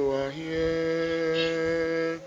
you 0.00 0.10
are 0.12 0.30
here, 0.30 2.18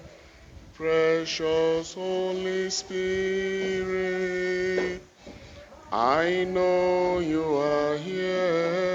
precious 0.76 1.96
Holy 1.96 2.70
Spirit. 2.70 4.22
I 5.92 6.44
know 6.44 7.18
you 7.18 7.44
are 7.56 7.98
here, 7.98 8.93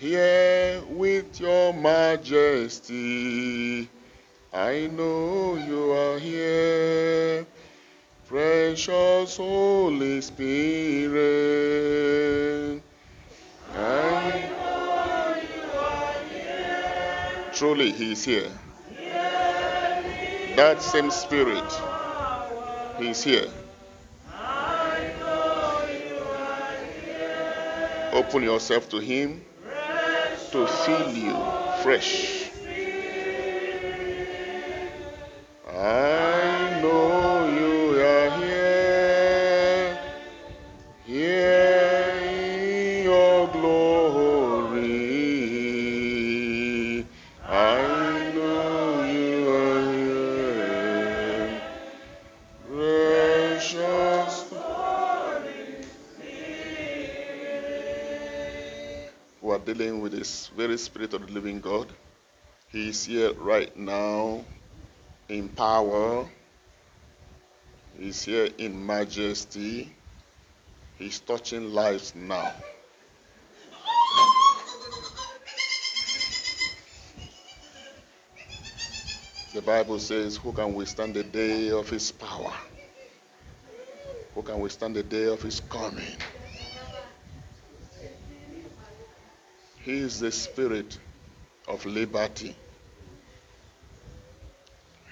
here 0.00 0.82
with 0.88 1.38
your 1.38 1.74
majesty. 1.74 3.06
I 4.50 4.88
know 4.96 5.56
you 5.56 5.92
are 5.92 6.18
here, 6.18 7.46
precious 8.26 9.36
Holy 9.36 10.22
Spirit. 10.22 11.20
I 13.76 14.48
know 14.48 15.36
you 15.36 15.68
are 15.78 16.18
here. 16.32 17.52
Truly, 17.52 17.92
He 17.92 18.12
is 18.12 18.24
here. 18.24 18.48
That 20.56 20.80
same 20.80 21.10
Spirit, 21.10 21.70
He 22.98 23.10
is 23.10 23.22
here. 23.22 23.50
Open 28.14 28.42
yourself 28.42 28.88
to 28.88 28.98
Him 28.98 29.44
to 30.52 30.66
fill 30.66 31.16
you 31.16 31.36
fresh. 31.82 32.49
Spirit 60.84 61.14
of 61.14 61.26
the 61.26 61.32
living 61.32 61.60
God. 61.60 61.88
He 62.72 62.88
is 62.88 63.04
here 63.04 63.32
right 63.34 63.74
now 63.76 64.44
in 65.28 65.48
power. 65.48 66.26
He's 67.98 68.22
here 68.22 68.48
in 68.58 68.86
majesty. 68.86 69.92
He's 70.98 71.20
touching 71.20 71.72
lives 71.72 72.14
now. 72.14 72.52
The 79.52 79.62
Bible 79.62 79.98
says, 79.98 80.36
Who 80.36 80.52
can 80.52 80.74
withstand 80.74 81.14
the 81.14 81.24
day 81.24 81.70
of 81.70 81.90
his 81.90 82.12
power? 82.12 82.52
Who 84.34 84.42
can 84.42 84.60
withstand 84.60 84.94
the 84.94 85.02
day 85.02 85.24
of 85.24 85.42
his 85.42 85.58
coming? 85.58 86.16
He 89.90 89.98
is 89.98 90.20
the 90.20 90.30
spirit 90.30 90.96
of 91.66 91.84
liberty. 91.84 92.54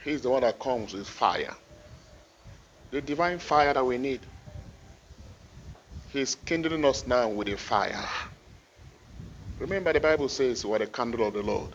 He's 0.05 0.23
the 0.23 0.31
one 0.31 0.43
that 0.43 0.61
comes 0.61 0.95
with 0.95 1.09
fire. 1.09 1.53
The 2.93 3.01
divine 3.01 3.41
fire 3.41 3.75
that 3.75 3.85
we 3.85 3.99
need. 3.99 4.21
He's 6.13 6.37
kindling 6.37 6.85
us 6.85 7.09
now 7.09 7.29
with 7.29 7.49
a 7.49 7.57
fire. 7.57 8.09
Remember, 9.59 9.93
the 9.93 9.99
Bible 9.99 10.29
says, 10.29 10.65
We 10.65 10.77
are 10.77 10.79
the 10.79 10.87
candle 10.87 11.27
of 11.27 11.35
the 11.35 11.43
Lord. 11.43 11.71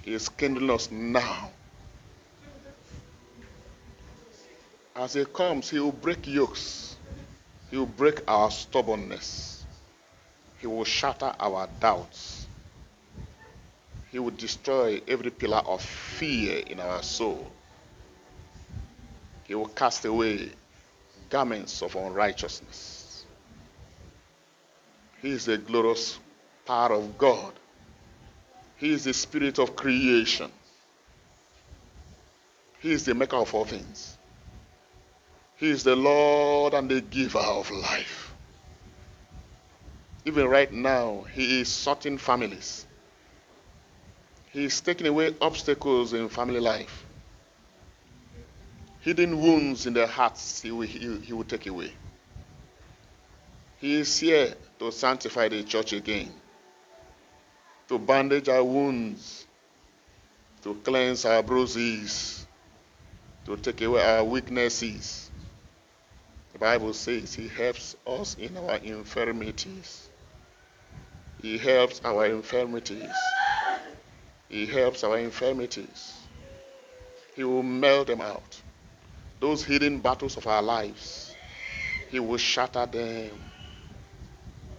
He 0.00 0.14
is 0.14 0.30
kindling 0.30 0.70
us 0.70 0.90
now. 0.90 1.50
As 4.96 5.12
He 5.12 5.26
comes, 5.26 5.68
He 5.68 5.78
will 5.78 5.92
break 5.92 6.26
yokes, 6.26 6.96
He 7.70 7.76
will 7.76 7.84
break 7.84 8.22
our 8.26 8.50
stubbornness, 8.50 9.53
He 10.64 10.68
will 10.68 10.84
shatter 10.84 11.30
our 11.38 11.68
doubts, 11.78 12.46
He 14.10 14.18
will 14.18 14.30
destroy 14.30 15.02
every 15.06 15.30
pillar 15.30 15.58
of 15.58 15.82
fear 15.82 16.60
in 16.66 16.80
our 16.80 17.02
soul. 17.02 17.52
He 19.46 19.54
will 19.54 19.68
cast 19.68 20.06
away 20.06 20.48
garments 21.28 21.82
of 21.82 21.94
unrighteousness. 21.94 23.26
He 25.20 25.32
is 25.32 25.44
the 25.44 25.58
glorious 25.58 26.18
power 26.64 26.94
of 26.94 27.18
God. 27.18 27.52
He 28.78 28.90
is 28.90 29.04
the 29.04 29.12
spirit 29.12 29.58
of 29.58 29.76
creation. 29.76 30.50
He 32.80 32.90
is 32.90 33.04
the 33.04 33.14
maker 33.14 33.36
of 33.36 33.54
all 33.54 33.66
things. 33.66 34.16
He 35.56 35.68
is 35.68 35.84
the 35.84 35.94
Lord 35.94 36.72
and 36.72 36.90
the 36.90 37.02
giver 37.02 37.38
of 37.38 37.70
life. 37.70 38.23
Even 40.24 40.48
right 40.48 40.72
now, 40.72 41.24
He 41.32 41.60
is 41.60 41.68
sorting 41.68 42.18
families. 42.18 42.86
He 44.50 44.64
is 44.64 44.80
taking 44.80 45.06
away 45.06 45.34
obstacles 45.40 46.12
in 46.12 46.28
family 46.28 46.60
life. 46.60 47.04
Hidden 49.00 49.38
wounds 49.38 49.86
in 49.86 49.92
their 49.92 50.06
hearts, 50.06 50.62
He 50.62 50.70
will, 50.70 50.86
he, 50.86 51.18
he 51.18 51.32
will 51.32 51.44
take 51.44 51.66
away. 51.66 51.92
He 53.80 54.00
is 54.00 54.18
here 54.18 54.54
to 54.78 54.90
sanctify 54.90 55.48
the 55.48 55.62
church 55.62 55.92
again, 55.92 56.32
to 57.88 57.98
bandage 57.98 58.48
our 58.48 58.64
wounds, 58.64 59.46
to 60.62 60.74
cleanse 60.76 61.26
our 61.26 61.42
bruises, 61.42 62.46
to 63.44 63.58
take 63.58 63.82
away 63.82 64.02
our 64.02 64.24
weaknesses. 64.24 65.30
The 66.54 66.58
Bible 66.58 66.94
says 66.94 67.34
He 67.34 67.48
helps 67.48 67.94
us 68.06 68.36
in 68.36 68.56
our 68.56 68.76
infirmities. 68.76 70.08
He 71.44 71.58
helps 71.58 72.00
our 72.02 72.24
infirmities. 72.24 73.12
He 74.48 74.64
helps 74.64 75.04
our 75.04 75.18
infirmities. 75.18 76.14
He 77.36 77.44
will 77.44 77.62
melt 77.62 78.06
them 78.06 78.22
out. 78.22 78.62
Those 79.40 79.62
hidden 79.62 79.98
battles 79.98 80.38
of 80.38 80.46
our 80.46 80.62
lives, 80.62 81.34
He 82.10 82.18
will 82.18 82.38
shatter 82.38 82.86
them. 82.86 83.32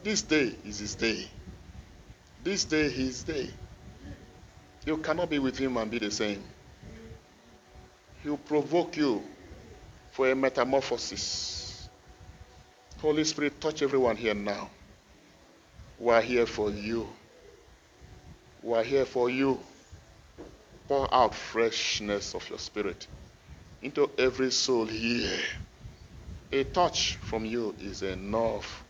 This 0.02 0.24
day 0.24 0.56
is 0.66 0.80
His 0.80 0.96
day. 0.96 1.30
This 2.44 2.66
day, 2.66 2.86
is 2.86 2.94
His 2.94 3.24
day. 3.24 3.50
You 4.88 4.98
cannot 4.98 5.30
be 5.30 5.38
with 5.38 5.60
Him 5.60 5.78
and 5.78 5.92
be 5.92 6.00
the 6.00 6.10
same. 6.10 6.44
He 8.24 8.30
will 8.32 8.38
provoke 8.38 8.98
you 8.98 9.22
for 10.14 10.32
a 10.32 10.36
metamorphosis. 10.36 11.88
Holy 13.00 13.24
Spirit, 13.24 13.62
touch 13.62 13.84
everyone 13.84 14.18
here 14.18 14.34
now. 14.34 14.68
We 16.00 16.12
are 16.12 16.22
here 16.22 16.46
for 16.46 16.70
you. 16.70 17.08
We 18.62 18.74
are 18.78 18.84
here 18.84 19.06
for 19.06 19.30
you. 19.30 19.60
Pour 20.88 21.12
out 21.14 21.34
freshness 21.34 22.36
of 22.36 22.48
your 22.50 22.60
spirit 22.60 23.08
into 23.82 24.10
every 24.18 24.52
soul 24.52 24.86
here. 24.86 25.40
A 26.52 26.64
touch 26.64 27.16
from 27.16 27.46
you 27.46 27.76
is 27.80 28.02
enough 28.02 28.84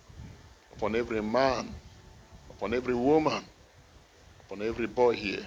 upon 0.73 0.95
every 0.95 1.21
man, 1.21 1.73
upon 2.49 2.73
every 2.73 2.95
woman, 2.95 3.43
upon 4.41 4.61
every 4.61 4.87
boy 4.87 5.13
here, 5.13 5.45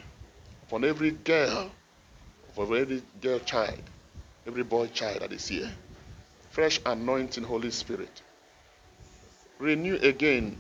upon 0.67 0.85
every 0.85 1.11
girl, 1.11 1.71
upon 2.51 2.77
every 2.77 3.03
girl 3.21 3.39
child, 3.41 3.83
every 4.47 4.63
boy 4.63 4.87
child 4.89 5.21
that 5.21 5.33
is 5.33 5.49
here. 5.49 5.71
Fresh 6.51 6.81
anointing, 6.87 7.45
Holy 7.45 7.71
Spirit. 7.71 8.23
Renew 9.59 9.97
again 9.97 10.57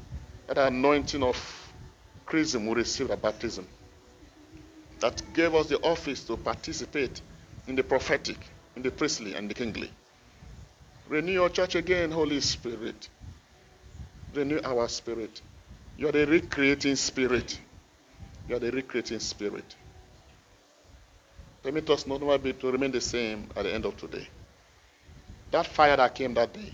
that 0.48 0.58
anointing 0.58 1.22
of 1.22 1.72
chrism 2.26 2.66
we 2.66 2.74
received 2.74 3.10
at 3.10 3.22
baptism 3.22 3.68
that 5.00 5.22
gave 5.32 5.54
us 5.54 5.68
the 5.68 5.78
office 5.82 6.24
to 6.24 6.36
participate 6.36 7.20
in 7.66 7.76
the 7.76 7.82
prophetic, 7.82 8.38
in 8.76 8.82
the 8.82 8.90
priestly, 8.90 9.34
and 9.34 9.48
the 9.50 9.54
kingly. 9.54 9.90
Renew 11.08 11.32
your 11.32 11.48
church 11.48 11.74
again, 11.76 12.10
Holy 12.10 12.40
Spirit. 12.40 13.08
Renew 14.34 14.60
our 14.64 14.88
spirit. 14.88 15.40
You 15.96 16.08
are 16.08 16.12
the 16.12 16.26
recreating 16.26 16.96
spirit. 16.96 17.60
You 18.48 18.56
are 18.56 18.58
the 18.58 18.70
recreating 18.70 19.20
spirit. 19.20 19.76
Permit 21.62 21.88
us 21.90 22.06
not 22.06 22.22
only 22.22 22.52
to 22.52 22.70
remain 22.70 22.90
the 22.90 23.00
same 23.00 23.48
at 23.56 23.64
the 23.64 23.72
end 23.74 23.84
of 23.84 23.96
today. 23.96 24.26
That 25.50 25.66
fire 25.66 25.96
that 25.96 26.14
came 26.14 26.34
that 26.34 26.52
day, 26.52 26.72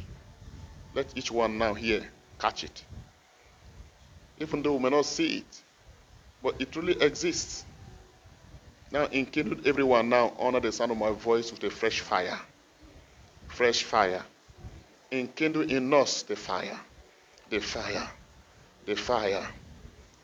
let 0.94 1.16
each 1.16 1.30
one 1.30 1.58
now 1.58 1.74
here 1.74 2.08
catch 2.38 2.64
it 2.64 2.84
even 4.38 4.62
though 4.62 4.74
we 4.74 4.82
may 4.82 4.90
not 4.90 5.06
see 5.06 5.38
it, 5.38 5.62
but 6.42 6.60
it 6.60 6.74
really 6.76 7.00
exists. 7.00 7.64
Now, 8.90 9.06
enkindle 9.06 9.66
everyone 9.66 10.08
now 10.08 10.34
under 10.38 10.60
the 10.60 10.70
sound 10.72 10.92
of 10.92 10.98
my 10.98 11.10
voice 11.10 11.50
with 11.50 11.62
a 11.64 11.70
fresh 11.70 12.00
fire. 12.00 12.38
Fresh 13.48 13.84
fire. 13.84 14.22
Enkindle 15.10 15.70
in 15.70 15.92
us 15.94 16.22
the 16.22 16.36
fire. 16.36 16.78
The 17.50 17.60
fire. 17.60 18.08
The 18.86 18.94
fire. 18.94 19.46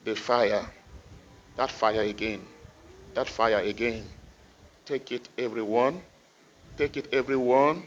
The 0.04 0.14
fire. 0.14 0.66
That 1.56 1.70
fire 1.70 2.02
again. 2.02 2.46
That 3.14 3.28
fire 3.28 3.58
again. 3.58 4.04
Take 4.84 5.12
it, 5.12 5.28
everyone. 5.38 6.02
Take 6.76 6.96
it, 6.96 7.12
everyone. 7.12 7.82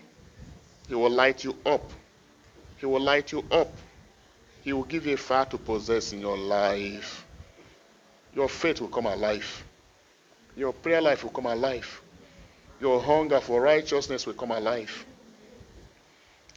He 0.87 0.95
will 0.95 1.09
light 1.09 1.43
you 1.43 1.55
up. 1.65 1.91
He 2.77 2.85
will 2.85 3.01
light 3.01 3.31
you 3.31 3.43
up. 3.51 3.71
He 4.63 4.71
will 4.71 4.83
give 4.83 5.05
you 5.05 5.13
a 5.13 5.17
fire 5.17 5.45
to 5.45 5.57
possess 5.57 6.13
in 6.13 6.21
your 6.21 6.37
life. 6.37 7.25
Your 8.33 8.47
faith 8.47 8.79
will 8.81 8.87
come 8.87 9.05
alive. 9.05 9.65
Your 10.55 10.71
prayer 10.73 11.01
life 11.01 11.23
will 11.23 11.31
come 11.31 11.47
alive. 11.47 12.01
Your 12.79 13.01
hunger 13.01 13.39
for 13.39 13.61
righteousness 13.61 14.25
will 14.25 14.33
come 14.33 14.51
alive. 14.51 15.05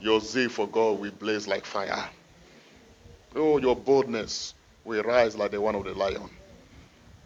Your 0.01 0.21
zeal 0.21 0.49
for 0.49 0.69
God 0.69 1.01
will 1.01 1.11
blaze 1.11 1.49
like 1.49 1.65
fire. 1.65 2.09
Oh, 3.35 3.59
your 3.59 3.75
boldness 3.75 4.55
will 4.85 5.03
rise 5.03 5.37
like 5.37 5.51
the 5.51 5.61
one 5.61 5.75
of 5.75 5.85
the 5.85 5.93
lion. 5.93 6.31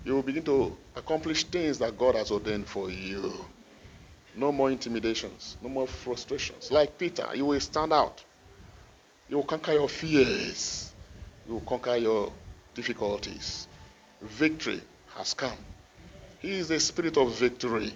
You 0.04 0.14
will 0.14 0.22
begin 0.22 0.44
to 0.44 0.76
accomplish 0.96 1.44
things 1.44 1.78
that 1.78 1.98
God 1.98 2.14
has 2.14 2.30
ordained 2.30 2.66
for 2.66 2.90
you. 2.90 3.44
No 4.34 4.50
more 4.50 4.70
intimidations, 4.70 5.56
no 5.60 5.68
more 5.68 5.86
frustrations. 5.86 6.70
Like 6.70 6.96
Peter, 6.96 7.28
you 7.34 7.44
will 7.44 7.60
stand 7.60 7.92
out. 7.92 8.24
You 9.30 9.36
will 9.36 9.44
conquer 9.44 9.72
your 9.72 9.88
fears. 9.88 10.92
You 11.46 11.54
will 11.54 11.60
conquer 11.60 11.96
your 11.96 12.32
difficulties. 12.74 13.68
Victory 14.20 14.80
has 15.14 15.34
come. 15.34 15.56
He 16.40 16.50
is 16.50 16.66
the 16.66 16.80
spirit 16.80 17.16
of 17.16 17.32
victory. 17.38 17.92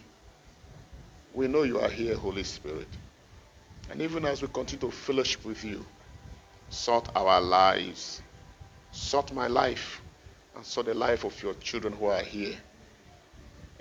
We 1.34 1.48
know 1.48 1.64
you 1.64 1.80
are 1.80 1.88
here, 1.88 2.16
Holy 2.16 2.44
Spirit. 2.44 2.86
And 3.90 4.00
even 4.00 4.24
as 4.24 4.42
we 4.42 4.48
continue 4.48 4.88
to 4.88 4.92
fellowship 4.92 5.44
with 5.44 5.64
you, 5.64 5.84
sort 6.68 7.08
our 7.16 7.40
lives, 7.40 8.22
sort 8.92 9.32
my 9.32 9.48
life, 9.48 10.02
and 10.54 10.64
sort 10.64 10.86
the 10.86 10.94
life 10.94 11.24
of 11.24 11.42
your 11.42 11.54
children 11.54 11.94
who 11.94 12.06
are 12.06 12.22
here. 12.22 12.54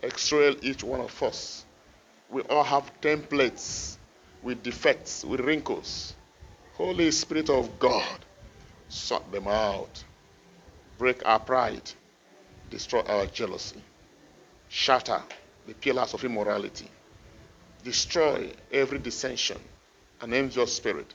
Extrail 0.02 0.58
each 0.64 0.84
one 0.84 1.02
of 1.02 1.22
us. 1.22 1.66
We 2.32 2.42
all 2.44 2.64
have 2.64 2.92
templates 3.00 3.98
with 4.42 4.64
defects, 4.64 5.24
with 5.24 5.40
wrinkles. 5.40 6.16
Holy 6.84 7.12
Spirit 7.12 7.50
of 7.50 7.80
God, 7.80 8.20
sort 8.90 9.32
them 9.32 9.48
out. 9.48 10.04
Break 10.98 11.26
our 11.26 11.40
pride. 11.40 11.90
Destroy 12.70 13.00
our 13.08 13.26
jealousy. 13.28 13.82
Shatter 14.68 15.22
the 15.66 15.76
pillars 15.76 16.14
of 16.14 16.26
immorality. 16.26 16.90
Destroy 17.86 18.52
every 18.70 19.00
dissension 19.00 19.60
and 20.20 20.34
envious 20.34 20.76
spirit. 20.76 21.14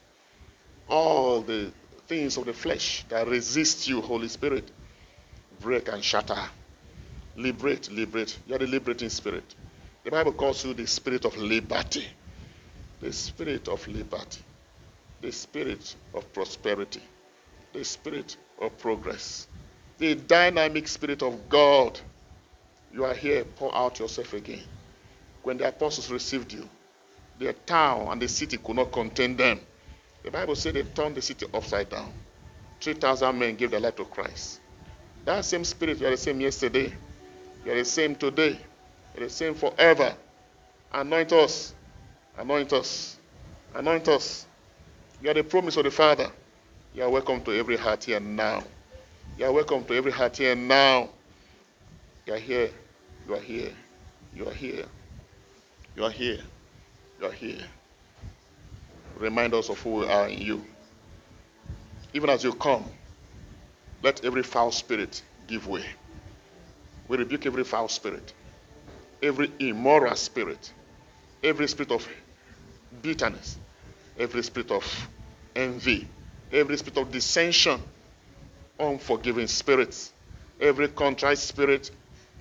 All 0.89 1.43
the 1.43 1.71
things 2.07 2.39
of 2.39 2.47
the 2.47 2.55
flesh 2.55 3.05
that 3.11 3.29
resist 3.29 3.87
you, 3.87 4.01
Holy 4.01 4.29
Spirit, 4.29 4.71
break 5.61 5.89
and 5.89 6.03
shatter. 6.03 6.49
Liberate, 7.37 7.93
liberate. 7.93 8.39
You 8.47 8.55
are 8.55 8.59
the 8.59 8.67
liberating 8.67 9.11
spirit. 9.11 9.55
The 10.03 10.13
Bible 10.13 10.33
calls 10.33 10.65
you 10.65 10.73
the 10.73 10.87
spirit 10.87 11.27
of 11.27 11.37
liberty. 11.37 12.07
The 13.03 13.13
spirit 13.13 13.69
of 13.69 13.87
liberty 13.87 14.41
the 15.23 15.33
spirit 15.33 15.97
of 16.15 16.33
prosperity, 16.33 17.03
the 17.73 17.85
spirit 17.85 18.37
of 18.61 18.79
progress, 18.79 19.49
the 19.99 20.15
dynamic 20.17 20.89
spirit 20.89 21.23
of 21.23 21.49
God. 21.49 22.01
You 22.93 23.05
are 23.05 23.15
here, 23.15 23.45
pour 23.45 23.75
out 23.77 24.01
yourself 24.01 24.35
again. 24.35 24.63
When 25.43 25.59
the 25.59 25.69
apostles 25.69 26.11
received 26.11 26.53
you, 26.53 26.69
their 27.39 27.55
town 27.55 28.09
and 28.11 28.23
the 28.23 28.29
city 28.29 28.59
could 28.59 28.77
not 28.77 28.93
contain 28.93 29.37
them. 29.37 29.61
The 30.25 30.31
Bible 30.31 30.57
said 30.57 30.75
they 30.75 30.83
turned 30.85 31.17
the 31.17 31.23
city 31.23 31.47
upside 31.55 31.91
down. 31.91 32.13
3,000 32.81 33.39
men 33.39 33.57
gave 33.57 33.71
their 33.73 33.81
life 33.81 33.97
to 33.97 34.07
Christ. 34.07 34.61
That 35.25 35.45
same 35.45 35.65
spirit, 35.65 36.01
you 36.01 36.07
are 36.09 36.13
the 36.13 36.19
same 36.19 36.41
yesterday. 36.41 36.93
You 37.65 37.73
are 37.73 37.77
the 37.77 37.85
same 37.87 38.17
today. 38.17 38.59
You 39.15 39.23
are 39.23 39.25
the 39.25 39.31
same 39.31 39.55
forever. 39.55 40.15
Anoint 40.93 41.33
us. 41.33 41.75
Anoint 42.39 42.73
us. 42.75 43.19
Anoint 43.75 44.09
us. 44.09 44.48
You 45.21 45.31
are 45.31 45.35
the 45.35 45.45
promise 45.45 45.77
of 45.77 45.85
the 45.85 45.91
Father. 45.91 46.31
You 46.95 47.05
are 47.05 47.11
welcome 47.11 47.43
to 47.45 47.53
every 47.59 47.77
heart 47.77 48.05
here 48.05 48.21
now. 48.21 48.65
You 49.37 49.47
are 49.47 49.53
welcome 49.53 49.85
to 49.85 49.95
every 49.95 50.13
heart 50.13 50.37
here 50.37 50.55
now. 50.57 51.11
You 52.27 52.35
are 52.35 52.39
here. 52.39 52.71
You 53.27 53.35
are 53.35 53.41
here. 53.41 53.73
You 54.35 54.49
are 54.49 54.53
here. 54.55 54.85
You 55.97 56.05
are 56.05 56.11
here. 56.11 56.39
You 57.21 57.27
are 57.27 57.33
here. 57.33 57.65
Remind 59.17 59.55
us 59.55 59.71
of 59.71 59.81
who 59.81 59.91
we 59.97 60.07
are 60.09 60.29
in 60.29 60.41
you. 60.43 60.65
Even 62.15 62.31
as 62.31 62.45
you 62.45 62.53
come, 62.55 62.85
let 64.03 64.25
every 64.25 64.43
foul 64.43 64.73
spirit 64.73 65.23
give 65.49 65.67
way. 65.69 65.85
We 67.09 67.19
rebuke 67.19 67.47
every 67.47 67.65
foul 67.65 67.89
spirit, 67.89 68.35
every 69.23 69.53
immoral 69.59 70.17
spirit, 70.17 70.73
every 71.43 71.69
spirit 71.69 71.93
of 71.93 72.09
bitterness, 73.03 73.59
every 74.19 74.43
spirit 74.43 74.71
of 74.71 75.09
envy, 75.55 76.09
every 76.53 76.77
spirit 76.77 76.99
of 76.99 77.11
dissension, 77.11 77.81
unforgiving 78.79 79.47
spirits, 79.47 80.13
every 80.61 80.89
contrite 80.89 81.39
spirit 81.39 81.91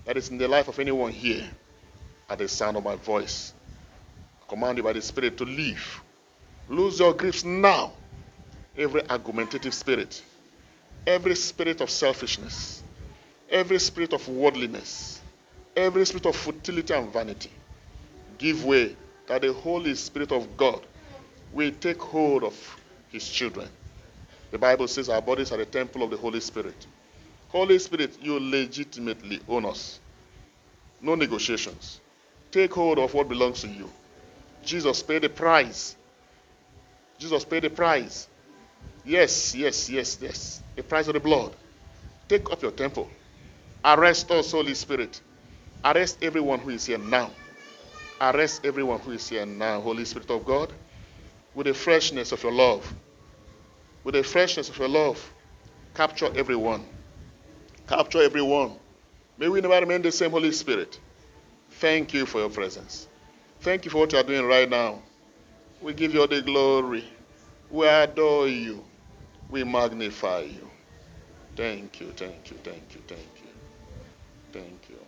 that 0.05 0.17
is 0.17 0.29
in 0.29 0.37
the 0.37 0.47
life 0.47 0.67
of 0.67 0.79
anyone 0.79 1.11
here 1.11 1.43
at 2.29 2.39
the 2.39 2.47
sound 2.47 2.77
of 2.77 2.83
my 2.83 2.95
voice. 2.95 3.53
Command 4.47 4.77
you 4.77 4.83
by 4.83 4.93
the 4.93 5.01
Spirit 5.01 5.37
to 5.37 5.45
leave. 5.45 6.01
Lose 6.69 6.99
your 6.99 7.13
grips 7.13 7.43
now. 7.43 7.91
Every 8.77 9.07
argumentative 9.09 9.73
spirit, 9.73 10.21
every 11.05 11.35
spirit 11.35 11.81
of 11.81 11.89
selfishness, 11.89 12.83
every 13.49 13.79
spirit 13.79 14.13
of 14.13 14.27
worldliness, 14.29 15.19
every 15.75 16.05
spirit 16.05 16.27
of 16.27 16.35
futility 16.35 16.93
and 16.93 17.11
vanity, 17.11 17.51
give 18.37 18.63
way 18.63 18.95
that 19.27 19.41
the 19.41 19.51
Holy 19.51 19.95
Spirit 19.95 20.31
of 20.31 20.55
God 20.55 20.85
will 21.57 21.71
take 21.71 22.01
hold 22.01 22.43
of 22.43 22.77
His 23.09 23.27
children. 23.27 23.67
The 24.51 24.59
Bible 24.59 24.87
says 24.87 25.09
our 25.09 25.21
bodies 25.21 25.51
are 25.51 25.57
the 25.57 25.65
temple 25.65 26.03
of 26.03 26.11
the 26.11 26.17
Holy 26.17 26.39
Spirit. 26.39 26.87
Holy 27.49 27.79
Spirit, 27.79 28.17
you 28.21 28.39
legitimately 28.39 29.41
own 29.49 29.65
us. 29.65 29.99
No 31.01 31.15
negotiations. 31.15 31.99
Take 32.51 32.73
hold 32.73 32.99
of 32.99 33.13
what 33.13 33.27
belongs 33.27 33.61
to 33.61 33.67
you. 33.67 33.89
Jesus 34.63 35.01
paid 35.03 35.23
the 35.23 35.29
price. 35.29 35.95
Jesus 37.17 37.43
paid 37.43 37.63
the 37.63 37.69
price. 37.69 38.27
Yes, 39.03 39.55
yes, 39.55 39.89
yes, 39.89 40.17
yes. 40.21 40.61
The 40.75 40.83
price 40.83 41.07
of 41.07 41.13
the 41.15 41.19
blood. 41.19 41.55
Take 42.27 42.51
up 42.51 42.61
your 42.61 42.71
temple. 42.71 43.09
Arrest 43.83 44.29
us, 44.31 44.51
Holy 44.51 44.73
Spirit. 44.75 45.21
Arrest 45.83 46.19
everyone 46.21 46.59
who 46.59 46.69
is 46.71 46.85
here 46.85 46.97
now. 46.97 47.31
Arrest 48.19 48.65
everyone 48.65 48.99
who 48.99 49.11
is 49.11 49.27
here 49.29 49.45
now, 49.45 49.81
Holy 49.81 50.05
Spirit 50.05 50.29
of 50.31 50.45
God, 50.45 50.73
with 51.57 51.65
the 51.65 51.73
freshness 51.73 52.31
of 52.31 52.43
your 52.43 52.51
love. 52.51 52.93
With 54.03 54.13
the 54.13 54.21
freshness 54.23 54.69
of 54.69 54.77
your 54.77 54.87
love. 54.87 55.33
Capture 55.95 56.31
everyone. 56.35 56.85
Capture 57.87 58.21
everyone. 58.21 58.73
May 59.39 59.49
we 59.49 59.59
never 59.59 59.79
remain 59.79 60.03
the 60.03 60.11
same, 60.11 60.29
Holy 60.29 60.51
Spirit. 60.51 60.99
Thank 61.71 62.13
you 62.13 62.27
for 62.27 62.41
your 62.41 62.51
presence. 62.51 63.07
Thank 63.61 63.85
you 63.85 63.91
for 63.91 63.97
what 63.97 64.11
you 64.11 64.19
are 64.19 64.23
doing 64.23 64.45
right 64.45 64.69
now. 64.69 65.01
We 65.81 65.93
give 65.93 66.13
you 66.13 66.21
all 66.21 66.27
the 66.27 66.43
glory. 66.43 67.03
We 67.71 67.87
adore 67.87 68.47
you. 68.47 68.85
We 69.49 69.63
magnify 69.63 70.41
you. 70.41 70.69
Thank 71.55 71.99
you, 72.01 72.11
thank 72.15 72.51
you, 72.51 72.57
thank 72.63 72.93
you, 72.93 73.01
thank 73.07 73.21
you. 73.41 73.49
Thank 74.53 74.89
you. 74.89 75.06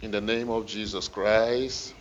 In 0.00 0.10
the 0.10 0.20
name 0.20 0.48
of 0.50 0.66
Jesus 0.66 1.08
Christ. 1.08 1.94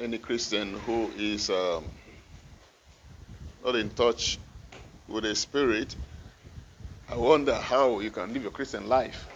any 0.00 0.18
Christian 0.18 0.74
who 0.80 1.12
is 1.16 1.50
um, 1.50 1.84
not 3.62 3.76
in 3.76 3.90
touch 3.90 4.38
with 5.08 5.24
the 5.24 5.34
Spirit, 5.34 5.94
I 7.10 7.16
wonder 7.16 7.54
how 7.54 8.00
you 8.00 8.10
can 8.10 8.32
live 8.32 8.42
your 8.42 8.50
Christian 8.50 8.88
life. 8.88 9.26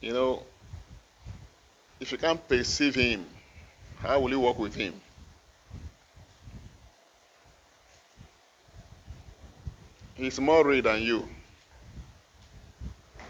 You 0.00 0.12
know, 0.12 0.42
if 2.04 2.12
you 2.12 2.18
can't 2.18 2.46
perceive 2.46 2.94
Him, 2.94 3.24
how 4.00 4.20
will 4.20 4.28
you 4.28 4.38
work 4.38 4.58
with 4.58 4.74
Him? 4.74 4.92
He's 10.14 10.38
more 10.38 10.66
real 10.66 10.82
than 10.82 11.00
you. 11.00 11.26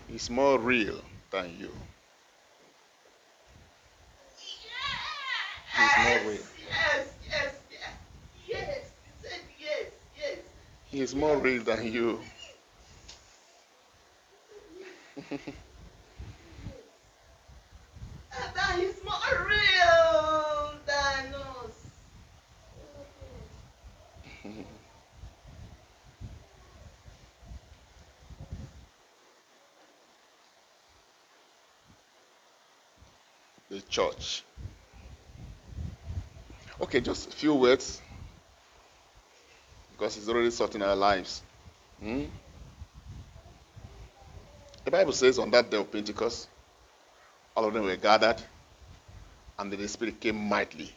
He's 0.08 0.28
more 0.28 0.58
real 0.58 1.00
than 1.30 1.56
you. 1.56 1.70
He's 5.76 5.96
more 6.04 6.18
real. 6.32 6.46
Yes, 6.68 7.14
yes, 7.30 7.54
yes, 7.70 7.92
yes. 8.48 8.90
He 9.04 9.12
said 9.22 9.40
yes, 9.56 9.86
yes. 10.18 10.38
He's 10.86 11.14
more 11.14 11.36
real 11.36 11.62
than 11.62 11.92
you. 11.92 12.18
And 18.36 18.56
that 18.56 18.78
he's 18.78 19.02
more 19.04 19.46
real 19.48 20.74
than 20.86 21.34
us. 21.34 21.76
the 33.68 33.80
church. 33.94 34.42
Okay, 36.80 37.00
just 37.00 37.28
a 37.28 37.30
few 37.30 37.54
words 37.54 38.02
because 39.92 40.16
it's 40.16 40.28
already 40.28 40.50
sorting 40.50 40.82
our 40.82 40.96
lives. 40.96 41.42
Hmm? 42.02 42.24
The 44.84 44.90
Bible 44.90 45.12
says 45.12 45.38
on 45.38 45.50
that 45.52 45.70
day 45.70 45.76
of 45.76 45.90
Pentecost, 45.92 46.48
all 47.56 47.66
of 47.66 47.72
them 47.72 47.84
were 47.84 47.94
gathered, 47.94 48.42
and 49.60 49.72
the 49.72 49.86
Spirit 49.86 50.20
came 50.20 50.48
mightily, 50.48 50.92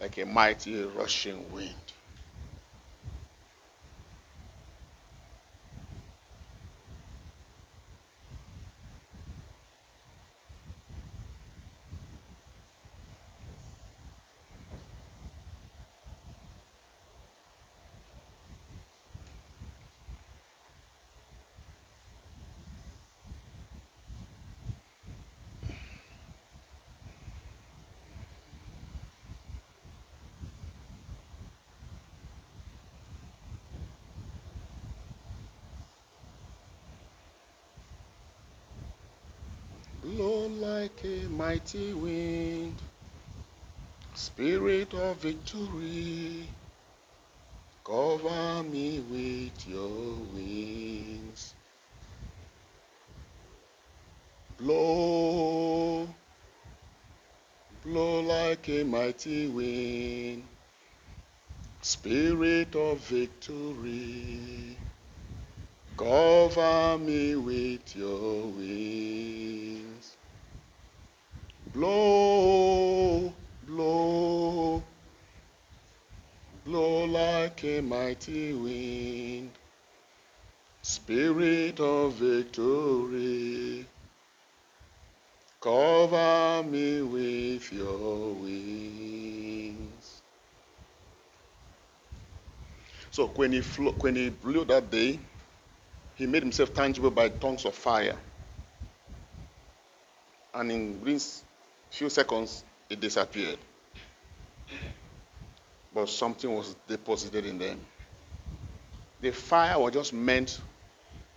like 0.00 0.16
a 0.18 0.24
mighty 0.24 0.84
rushing 0.84 1.52
wind. 1.52 1.85
Blow 40.46 40.68
like 40.76 41.04
a 41.04 41.26
mighty 41.28 41.92
wind, 41.92 42.76
Spirit 44.14 44.94
of 44.94 45.16
victory, 45.16 46.46
cover 47.84 48.62
me 48.62 49.00
with 49.10 49.66
your 49.66 50.14
wings. 50.32 51.52
Blow, 54.58 56.08
blow 57.84 58.20
like 58.20 58.68
a 58.68 58.84
mighty 58.84 59.48
wind, 59.48 60.44
Spirit 61.82 62.76
of 62.76 62.98
victory, 63.00 64.76
cover 65.96 66.98
me 66.98 67.34
with 67.34 67.96
your 67.96 68.46
wings. 68.46 69.85
Blow, 71.76 73.30
blow, 73.66 74.82
blow 76.64 77.04
like 77.04 77.62
a 77.64 77.82
mighty 77.82 78.54
wind, 78.54 79.50
Spirit 80.80 81.78
of 81.78 82.14
victory, 82.14 83.84
cover 85.60 86.62
me 86.66 87.02
with 87.02 87.70
your 87.70 88.32
wings. 88.32 90.22
So 93.10 93.26
when 93.36 93.52
he, 93.52 93.60
flew, 93.60 93.94
when 94.00 94.16
he 94.16 94.30
blew 94.30 94.64
that 94.64 94.90
day, 94.90 95.18
he 96.14 96.24
made 96.26 96.42
himself 96.42 96.72
tangible 96.72 97.10
by 97.10 97.28
tongues 97.28 97.66
of 97.66 97.74
fire. 97.74 98.16
And 100.54 100.72
in 100.72 101.04
these 101.04 101.42
few 101.96 102.10
seconds, 102.10 102.62
it 102.90 103.00
disappeared. 103.00 103.58
But 105.94 106.08
something 106.10 106.52
was 106.54 106.76
deposited 106.86 107.46
in 107.46 107.58
them. 107.58 107.80
The 109.22 109.32
fire 109.32 109.78
was 109.78 109.94
just 109.94 110.12
meant 110.12 110.60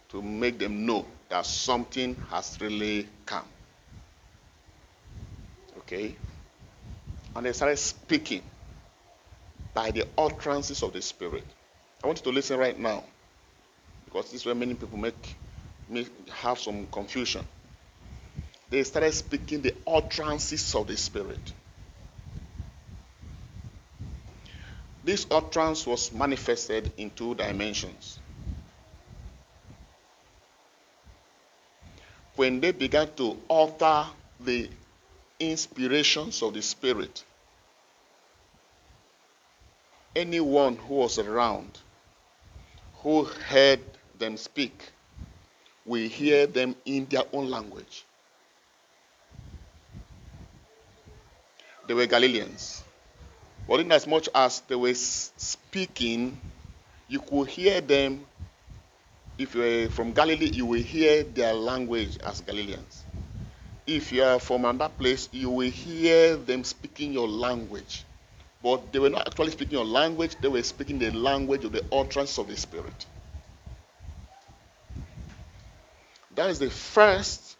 to 0.09 0.21
make 0.21 0.59
them 0.59 0.85
know 0.85 1.05
that 1.29 1.45
something 1.45 2.17
has 2.29 2.57
really 2.59 3.07
come. 3.25 3.45
Okay? 5.77 6.15
And 7.35 7.45
they 7.45 7.53
started 7.53 7.77
speaking 7.77 8.41
by 9.73 9.91
the 9.91 10.05
utterances 10.17 10.83
of 10.83 10.91
the 10.91 11.01
Spirit. 11.01 11.45
I 12.03 12.07
want 12.07 12.19
you 12.19 12.23
to 12.25 12.35
listen 12.35 12.59
right 12.59 12.77
now 12.77 13.03
because 14.03 14.25
this 14.25 14.41
is 14.41 14.45
where 14.45 14.55
many 14.55 14.73
people 14.73 14.97
make, 14.97 15.37
make 15.87 16.09
have 16.29 16.59
some 16.59 16.85
confusion. 16.87 17.45
They 18.69 18.83
started 18.83 19.13
speaking 19.13 19.61
the 19.61 19.73
utterances 19.87 20.75
of 20.75 20.87
the 20.87 20.97
Spirit. 20.97 21.53
This 25.03 25.25
utterance 25.31 25.87
was 25.87 26.11
manifested 26.11 26.91
in 26.97 27.09
two 27.09 27.33
dimensions. 27.33 28.19
When 32.35 32.59
they 32.59 32.71
began 32.71 33.11
to 33.15 33.37
utter 33.49 34.07
the 34.39 34.69
inspirations 35.39 36.41
of 36.43 36.53
the 36.53 36.61
Spirit, 36.61 37.23
anyone 40.15 40.75
who 40.75 40.95
was 40.95 41.17
around 41.17 41.79
who 43.01 43.23
heard 43.23 43.79
them 44.17 44.37
speak 44.37 44.91
will 45.85 46.07
hear 46.07 46.45
them 46.45 46.75
in 46.85 47.05
their 47.05 47.23
own 47.33 47.49
language. 47.49 48.03
They 51.89 51.95
were 51.95 52.05
Galileans. 52.05 52.83
But 53.67 53.79
in 53.79 53.91
as 53.91 54.05
much 54.05 54.29
as 54.35 54.59
they 54.67 54.75
were 54.75 54.93
speaking, 54.93 56.39
you 57.07 57.19
could 57.19 57.47
hear 57.47 57.81
them. 57.81 58.27
If 59.39 59.55
you 59.55 59.61
were 59.61 59.89
from 59.89 60.11
Galilee, 60.11 60.51
you 60.53 60.67
will 60.67 60.83
hear 60.83 61.23
their 61.23 61.51
language 61.55 62.19
as 62.23 62.41
Galileans. 62.41 63.05
If 63.87 64.11
you 64.11 64.23
are 64.23 64.39
from 64.39 64.65
another 64.65 64.93
place, 64.93 65.29
you 65.31 65.49
will 65.49 65.71
hear 65.71 66.35
them 66.35 66.63
speaking 66.63 67.11
your 67.11 67.27
language. 67.27 68.05
But 68.61 68.93
they 68.93 68.99
were 68.99 69.09
not 69.09 69.25
actually 69.25 69.49
speaking 69.49 69.79
your 69.79 69.85
language, 69.85 70.35
they 70.39 70.47
were 70.47 70.61
speaking 70.61 70.99
the 70.99 71.09
language 71.09 71.65
of 71.65 71.71
the 71.71 71.83
utterance 71.91 72.37
of 72.37 72.49
the 72.49 72.55
Spirit. 72.55 73.07
That 76.35 76.51
is 76.51 76.59
the 76.59 76.69
first 76.69 77.57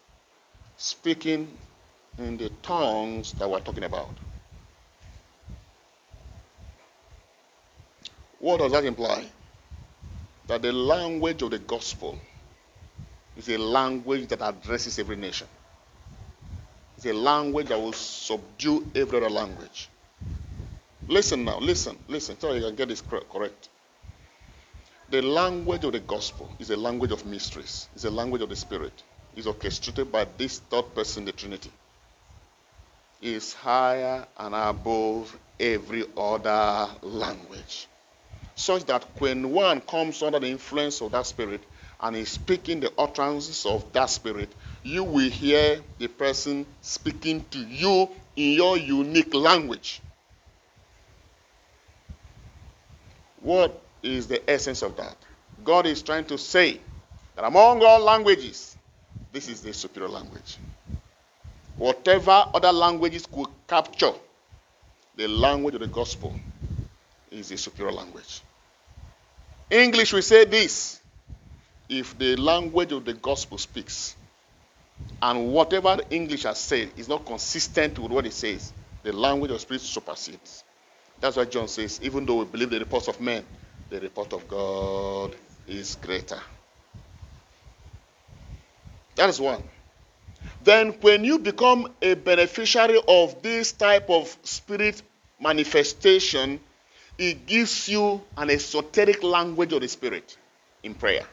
speaking 0.76 1.48
in 2.18 2.36
the 2.36 2.50
tongues 2.62 3.32
that 3.32 3.48
we're 3.48 3.60
talking 3.60 3.84
about. 3.84 4.10
What 8.38 8.58
does 8.58 8.72
that 8.72 8.84
imply? 8.84 9.26
That 10.46 10.62
the 10.62 10.72
language 10.72 11.42
of 11.42 11.50
the 11.50 11.58
gospel 11.58 12.18
is 13.36 13.48
a 13.48 13.58
language 13.58 14.28
that 14.28 14.40
addresses 14.40 14.98
every 14.98 15.16
nation. 15.16 15.46
It's 16.96 17.06
a 17.06 17.12
language 17.12 17.68
that 17.68 17.80
will 17.80 17.92
subdue 17.92 18.86
every 18.94 19.18
other 19.18 19.30
language. 19.30 19.88
Listen 21.08 21.44
now, 21.44 21.58
listen, 21.58 21.98
listen, 22.08 22.38
so 22.38 22.52
you 22.52 22.60
can 22.60 22.74
get 22.74 22.88
this 22.88 23.02
correct. 23.02 23.68
The 25.08 25.22
language 25.22 25.84
of 25.84 25.92
the 25.92 26.00
gospel 26.00 26.54
is 26.58 26.70
a 26.70 26.76
language 26.76 27.10
of 27.10 27.26
mysteries, 27.26 27.88
it's 27.94 28.04
a 28.04 28.10
language 28.10 28.42
of 28.42 28.48
the 28.48 28.56
spirit. 28.56 29.02
It's 29.36 29.46
orchestrated 29.46 30.10
by 30.10 30.26
this 30.36 30.58
third 30.58 30.94
person, 30.94 31.24
the 31.24 31.32
Trinity. 31.32 31.70
Is 33.22 33.52
higher 33.52 34.26
and 34.38 34.54
above 34.54 35.36
every 35.58 36.04
other 36.16 36.88
language 37.02 37.86
such 38.60 38.84
that 38.84 39.04
when 39.18 39.50
one 39.52 39.80
comes 39.80 40.22
under 40.22 40.38
the 40.38 40.46
influence 40.46 41.00
of 41.00 41.12
that 41.12 41.26
spirit 41.26 41.62
and 42.00 42.14
is 42.14 42.28
speaking 42.28 42.80
the 42.80 42.92
utterances 42.98 43.64
of 43.64 43.90
that 43.92 44.10
spirit, 44.10 44.50
you 44.82 45.02
will 45.02 45.30
hear 45.30 45.80
the 45.98 46.08
person 46.08 46.66
speaking 46.82 47.44
to 47.50 47.58
you 47.58 48.08
in 48.36 48.52
your 48.52 48.76
unique 48.76 49.32
language. 49.34 50.00
What 53.40 53.80
is 54.02 54.26
the 54.26 54.48
essence 54.48 54.82
of 54.82 54.96
that? 54.96 55.16
God 55.64 55.86
is 55.86 56.02
trying 56.02 56.26
to 56.26 56.36
say 56.36 56.80
that 57.36 57.44
among 57.44 57.82
all 57.82 58.00
languages, 58.00 58.76
this 59.32 59.48
is 59.48 59.62
the 59.62 59.72
superior 59.72 60.10
language. 60.10 60.58
Whatever 61.80 62.44
other 62.52 62.72
languages 62.72 63.24
could 63.24 63.48
capture, 63.66 64.12
the 65.16 65.26
language 65.26 65.76
of 65.76 65.80
the 65.80 65.86
gospel 65.86 66.38
is 67.30 67.50
a 67.52 67.56
superior 67.56 67.90
language. 67.90 68.42
English 69.70 70.12
will 70.12 70.20
say 70.20 70.44
this 70.44 71.00
if 71.88 72.18
the 72.18 72.36
language 72.36 72.92
of 72.92 73.06
the 73.06 73.14
gospel 73.14 73.56
speaks 73.56 74.14
and 75.22 75.54
whatever 75.54 75.96
English 76.10 76.42
has 76.42 76.58
said 76.58 76.90
is 76.98 77.08
not 77.08 77.24
consistent 77.24 77.98
with 77.98 78.12
what 78.12 78.26
it 78.26 78.34
says, 78.34 78.74
the 79.02 79.14
language 79.14 79.50
of 79.50 79.58
spirit 79.62 79.80
supersedes. 79.80 80.62
That's 81.18 81.38
why 81.38 81.46
John 81.46 81.66
says, 81.66 81.98
even 82.02 82.26
though 82.26 82.40
we 82.40 82.44
believe 82.44 82.68
the 82.68 82.78
reports 82.78 83.08
of 83.08 83.18
men, 83.22 83.42
the 83.88 84.00
report 84.00 84.34
of 84.34 84.46
God 84.46 85.34
is 85.66 85.96
greater. 85.96 86.42
That 89.16 89.30
is 89.30 89.40
one. 89.40 89.62
Then, 90.62 90.92
when 91.00 91.24
you 91.24 91.38
become 91.38 91.92
a 92.02 92.14
beneficiary 92.14 93.00
of 93.08 93.42
this 93.42 93.72
type 93.72 94.10
of 94.10 94.36
spirit 94.42 95.02
manifestation, 95.40 96.60
it 97.20 97.46
gives 97.46 97.88
you 97.88 98.22
an 98.36 98.50
esoteric 98.50 99.22
language 99.22 99.72
of 99.72 99.82
the 99.82 99.88
Spirit 99.88 100.36
in 100.82 100.94
prayer. 100.94 101.24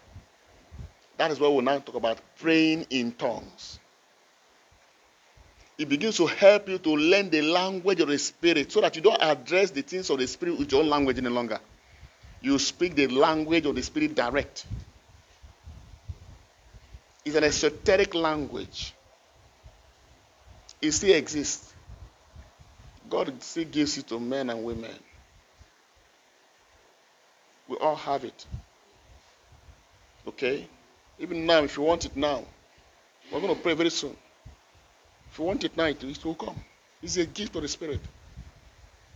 That 1.17 1.31
is 1.31 1.39
why 1.39 1.47
we'll 1.47 1.61
now 1.61 1.79
talk 1.79 1.95
about 1.95 2.19
praying 2.39 2.87
in 2.89 3.13
tongues. 3.13 3.79
It 5.77 5.87
begins 5.87 6.17
to 6.17 6.25
help 6.25 6.67
you 6.67 6.77
to 6.79 6.89
learn 6.89 7.29
the 7.29 7.41
language 7.41 8.01
of 8.01 8.09
the 8.09 8.17
Spirit 8.17 8.71
so 8.71 8.81
that 8.81 8.95
you 8.95 9.01
don't 9.01 9.21
address 9.21 9.71
the 9.71 9.81
things 9.81 10.09
of 10.09 10.19
the 10.19 10.27
Spirit 10.27 10.59
with 10.59 10.71
your 10.71 10.81
own 10.81 10.89
language 10.89 11.17
any 11.17 11.29
longer. 11.29 11.59
You 12.41 12.59
speak 12.59 12.95
the 12.95 13.07
language 13.07 13.65
of 13.65 13.75
the 13.75 13.83
Spirit 13.83 14.13
direct. 14.15 14.65
It's 17.23 17.35
an 17.35 17.43
esoteric 17.43 18.13
language. 18.13 18.93
It 20.81 20.91
still 20.91 21.15
exists. 21.15 21.73
God 23.09 23.41
still 23.41 23.65
gives 23.65 23.97
it 23.97 24.07
to 24.07 24.19
men 24.19 24.49
and 24.49 24.63
women. 24.63 24.91
We 27.67 27.77
all 27.77 27.95
have 27.95 28.23
it. 28.23 28.45
Okay? 30.27 30.67
Even 31.19 31.45
now, 31.45 31.63
if 31.63 31.77
you 31.77 31.83
want 31.83 32.05
it 32.05 32.15
now, 32.15 32.43
we're 33.31 33.41
going 33.41 33.55
to 33.55 33.61
pray 33.61 33.73
very 33.73 33.89
soon. 33.89 34.15
If 35.31 35.39
you 35.39 35.45
want 35.45 35.63
it 35.63 35.75
now, 35.75 35.85
it 35.85 36.25
will 36.25 36.35
come. 36.35 36.55
It's 37.01 37.17
a 37.17 37.25
gift 37.25 37.55
of 37.55 37.61
the 37.61 37.67
Spirit. 37.67 37.99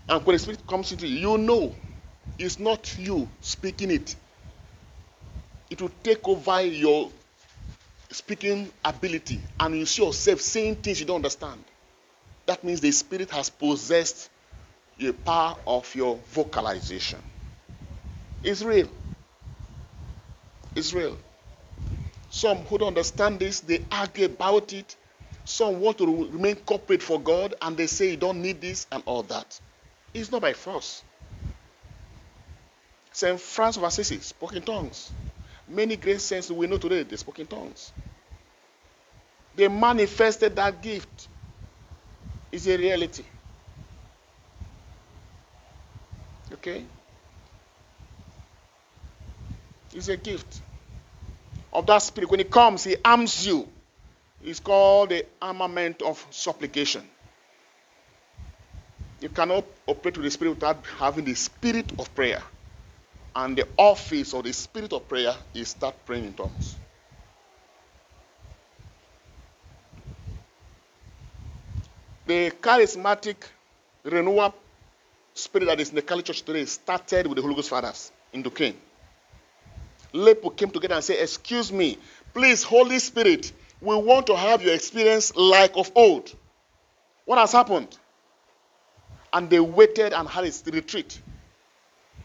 And 0.10 0.26
when 0.26 0.36
the 0.36 0.40
Spirit 0.40 0.66
comes 0.68 0.92
into 0.92 1.08
you, 1.08 1.32
you 1.32 1.38
know 1.38 1.76
it's 2.38 2.60
not 2.60 2.98
you 2.98 3.30
speaking 3.42 3.92
it. 3.92 4.16
It 5.70 5.82
will 5.82 5.92
take 6.04 6.28
over 6.28 6.62
your 6.62 7.10
speaking 8.12 8.72
ability, 8.84 9.42
and 9.60 9.78
you 9.78 9.86
see 9.86 10.04
yourself 10.04 10.42
saying 10.42 10.76
things 10.76 11.00
you 11.00 11.06
don't 11.06 11.18
understand. 11.18 11.64
That 12.46 12.64
means 12.64 12.82
the 12.82 12.92
Spirit 12.92 13.30
has 13.32 13.50
possessed 13.50 14.30
the 14.98 15.14
power 15.14 15.56
of 15.66 15.94
your 15.96 16.20
vocalization. 16.32 17.20
It's 18.44 18.62
real. 18.62 18.88
It's 20.76 20.94
real. 20.94 21.18
Some 22.30 22.58
who 22.60 22.78
don't 22.78 22.90
understand 22.90 23.40
this, 23.40 23.60
they 23.60 23.82
argue 23.92 24.26
about 24.26 24.74
it. 24.74 24.96
Some 25.44 25.82
want 25.82 25.98
to 25.98 26.28
remain 26.28 26.56
corporate 26.56 27.04
for 27.04 27.20
God 27.20 27.56
and 27.62 27.76
they 27.76 27.88
say 27.88 28.12
you 28.12 28.18
don't 28.18 28.42
need 28.42 28.62
this 28.62 28.88
and 28.92 29.04
all 29.06 29.24
that. 29.24 29.60
It's 30.14 30.32
not 30.32 30.42
by 30.42 30.54
force. 30.54 31.04
St. 33.12 33.40
Francis 33.40 33.78
of 33.78 33.84
Assisi 33.84 34.20
spoke 34.20 34.54
in 34.54 34.62
tongues. 34.62 35.12
Many 35.72 35.96
great 35.96 36.20
saints 36.20 36.52
we 36.52 36.68
know 36.68 36.78
today, 36.78 37.04
they 37.04 37.16
spoke 37.16 37.40
in 37.40 37.48
tongues. 37.48 37.94
They 39.56 39.70
manifested 39.70 40.56
that 40.58 40.82
gift. 40.82 41.30
It's 42.52 42.68
a 42.68 42.78
reality. 42.78 43.24
Okay? 46.54 46.84
It's 49.94 50.10
a 50.10 50.18
gift 50.18 50.62
of 51.72 51.86
that 51.86 52.00
spirit. 52.00 52.30
When 52.30 52.42
it 52.42 52.52
comes, 52.52 52.84
he 52.84 52.98
arms 53.04 53.48
you. 53.48 53.68
It's 54.44 54.60
called 54.60 55.10
the 55.10 55.26
armament 55.42 56.02
of 56.02 56.26
supplication. 56.32 57.08
You 59.22 59.30
cannot 59.30 59.64
operate 59.88 60.18
with 60.18 60.26
the 60.26 60.32
spirit 60.32 60.52
without 60.56 60.84
having 60.98 61.24
the 61.24 61.36
spirit 61.36 61.92
of 61.98 62.14
prayer. 62.14 62.42
And 63.36 63.58
the 63.58 63.68
office 63.78 64.34
of 64.34 64.44
the 64.44 64.54
spirit 64.54 64.92
of 64.94 65.08
prayer 65.08 65.34
is 65.54 65.70
start 65.70 65.96
praying 66.06 66.26
in 66.26 66.34
tongues. 66.34 66.76
The 72.26 72.52
charismatic 72.62 73.38
renewal 74.04 74.54
spirit 75.34 75.66
that 75.66 75.80
is 75.80 75.90
in 75.90 75.96
the 75.96 76.02
Catholic 76.02 76.26
Church 76.26 76.42
today 76.44 76.66
started 76.66 77.28
with 77.28 77.38
the 77.38 77.42
Holy 77.42 77.56
Ghost 77.56 77.70
Fathers 77.70 78.12
in 78.34 78.42
Duquesne. 78.42 78.76
Lepo 80.14 80.56
came 80.56 80.70
together 80.70 80.96
and 80.96 81.04
said, 81.04 81.18
Excuse 81.20 81.72
me, 81.72 81.98
please, 82.34 82.64
Holy 82.64 83.00
Spirit, 83.00 83.54
we 83.82 83.96
want 83.96 84.28
to 84.28 84.36
have 84.36 84.62
your 84.62 84.74
experience 84.74 85.36
like 85.36 85.76
of 85.76 85.92
old. 85.96 86.34
What 87.26 87.40
has 87.40 87.54
happened? 87.54 87.98
And 89.34 89.50
they 89.50 89.60
waited 89.60 90.12
and 90.14 90.28
had 90.28 90.44
a 90.44 90.72
retreat. 90.72 91.22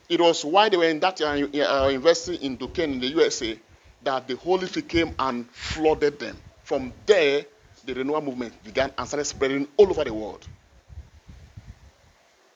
It 0.08 0.20
was 0.20 0.44
why 0.44 0.68
they 0.68 0.76
were 0.76 0.84
in 0.84 1.00
that 1.00 1.20
uh, 1.20 1.26
uh 1.26 1.88
investing 1.88 2.36
in 2.36 2.56
Duquesne 2.56 2.92
in 2.92 3.00
the 3.00 3.08
USA 3.08 3.58
that 4.02 4.28
the 4.28 4.36
Holy 4.36 4.66
Spirit 4.66 4.88
came 4.88 5.12
and 5.18 5.48
flooded 5.50 6.18
them. 6.18 6.36
From 6.62 6.92
there, 7.06 7.44
the 7.84 7.94
renewal 7.94 8.20
movement 8.20 8.62
began 8.64 8.92
and 8.96 9.06
started 9.06 9.24
spreading 9.24 9.66
all 9.76 9.88
over 9.88 10.04
the 10.04 10.14
world. 10.14 10.46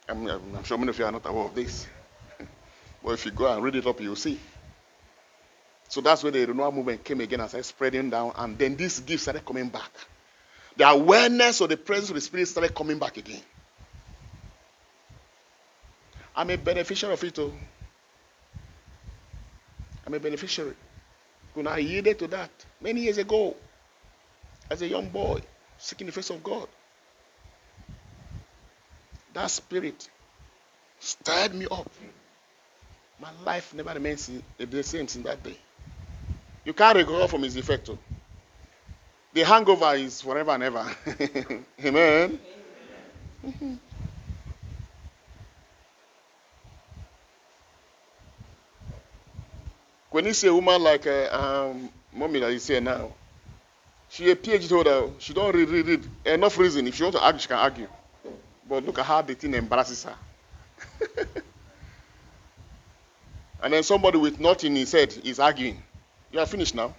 I'm, 0.08 0.26
I'm 0.28 0.64
sure 0.64 0.78
many 0.78 0.90
of 0.90 0.98
you 0.98 1.04
are 1.04 1.12
not 1.12 1.26
aware 1.26 1.44
of 1.44 1.54
this. 1.54 1.86
but 3.04 3.12
if 3.12 3.24
you 3.24 3.32
go 3.32 3.52
and 3.52 3.62
read 3.62 3.76
it 3.76 3.86
up, 3.86 4.00
you'll 4.00 4.16
see. 4.16 4.38
So 5.88 6.00
that's 6.00 6.22
where 6.22 6.32
the 6.32 6.44
renewal 6.44 6.72
movement 6.72 7.04
came 7.04 7.20
again 7.20 7.40
and 7.40 7.48
started 7.48 7.64
spreading 7.64 8.10
down, 8.10 8.32
and 8.36 8.56
then 8.56 8.76
these 8.76 9.00
gifts 9.00 9.22
started 9.22 9.44
coming 9.44 9.68
back. 9.68 9.90
The 10.76 10.88
awareness 10.88 11.60
of 11.60 11.68
the 11.68 11.76
presence 11.76 12.10
of 12.10 12.14
the 12.14 12.20
Spirit 12.20 12.46
started 12.46 12.74
coming 12.74 12.98
back 12.98 13.16
again. 13.16 13.42
I'm 16.40 16.48
a 16.48 16.56
beneficiary 16.56 17.12
of 17.12 17.22
it 17.22 17.34
too. 17.34 17.52
I'm 20.06 20.14
a 20.14 20.18
beneficiary. 20.18 20.72
When 21.52 21.66
I 21.66 21.76
yielded 21.76 22.18
to 22.20 22.28
that 22.28 22.50
many 22.80 23.02
years 23.02 23.18
ago, 23.18 23.54
as 24.70 24.80
a 24.80 24.88
young 24.88 25.10
boy, 25.10 25.40
seeking 25.76 26.06
the 26.06 26.14
face 26.14 26.30
of 26.30 26.42
God, 26.42 26.66
that 29.34 29.50
spirit 29.50 30.08
stirred 30.98 31.54
me 31.54 31.66
up. 31.70 31.90
My 33.20 33.32
life 33.44 33.74
never 33.74 33.92
remains 33.92 34.30
the 34.56 34.82
same 34.82 35.08
since 35.08 35.26
that 35.26 35.42
day. 35.42 35.58
You 36.64 36.72
can't 36.72 36.96
recover 36.96 37.28
from 37.28 37.44
its 37.44 37.56
effect. 37.56 37.84
Too. 37.84 37.98
The 39.34 39.42
hangover 39.42 39.94
is 39.94 40.22
forever 40.22 40.52
and 40.52 40.62
ever. 40.62 40.86
Amen. 41.84 41.84
Amen. 41.84 42.40
Mm-hmm. 43.46 43.74
When 50.20 50.26
you 50.26 50.34
see 50.34 50.48
a 50.48 50.54
woman 50.54 50.82
like 50.82 51.06
uh, 51.06 51.70
um, 51.70 51.88
mommy 52.12 52.40
that 52.40 52.50
is 52.50 52.66
here 52.66 52.78
now, 52.78 53.10
she 54.10 54.30
a 54.30 54.36
PhD 54.36 54.68
holder. 54.68 55.08
She 55.18 55.32
don't 55.32 55.56
read, 55.56 55.70
read, 55.70 55.86
read. 55.86 56.06
Enough 56.26 56.58
reason. 56.58 56.86
If 56.86 56.96
she 56.96 57.04
want 57.04 57.14
to 57.14 57.24
argue, 57.24 57.40
she 57.40 57.48
can 57.48 57.56
argue. 57.56 57.88
But 58.68 58.84
look 58.84 58.98
at 58.98 59.06
how 59.06 59.22
the 59.22 59.34
thing 59.34 59.54
embarrasses 59.54 60.04
her. 60.04 60.14
and 63.62 63.72
then 63.72 63.82
somebody 63.82 64.18
with 64.18 64.38
nothing 64.38 64.72
in 64.72 64.80
his 64.80 64.92
head 64.92 65.16
is 65.24 65.40
arguing. 65.40 65.82
You 66.30 66.40
are 66.40 66.46
finished 66.46 66.74
now. 66.74 66.94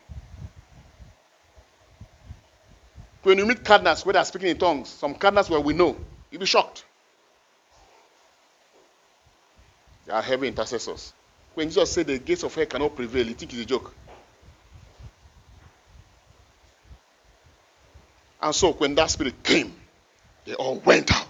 When 3.21 3.37
you 3.37 3.45
meet 3.45 3.63
cardinals 3.63 4.03
where 4.03 4.13
they 4.13 4.19
are 4.19 4.25
speaking 4.25 4.49
in 4.49 4.57
tongues, 4.57 4.89
some 4.89 5.13
cardinals 5.13 5.47
where 5.47 5.59
we 5.59 5.75
know, 5.75 5.95
you'll 6.31 6.39
be 6.39 6.47
shocked. 6.47 6.85
They 10.07 10.11
are 10.11 10.23
heavy 10.23 10.47
intercessors. 10.47 11.13
When 11.53 11.67
Jesus 11.67 11.91
said 11.91 12.07
the 12.07 12.17
gates 12.17 12.43
of 12.43 12.55
hell 12.55 12.65
cannot 12.65 12.95
prevail, 12.95 13.27
you 13.27 13.33
think 13.33 13.53
it's 13.53 13.61
a 13.61 13.65
joke. 13.65 13.93
And 18.41 18.55
so 18.55 18.71
when 18.73 18.95
that 18.95 19.11
spirit 19.11 19.43
came, 19.43 19.73
they 20.45 20.53
all 20.55 20.79
went 20.79 21.13
out. 21.13 21.27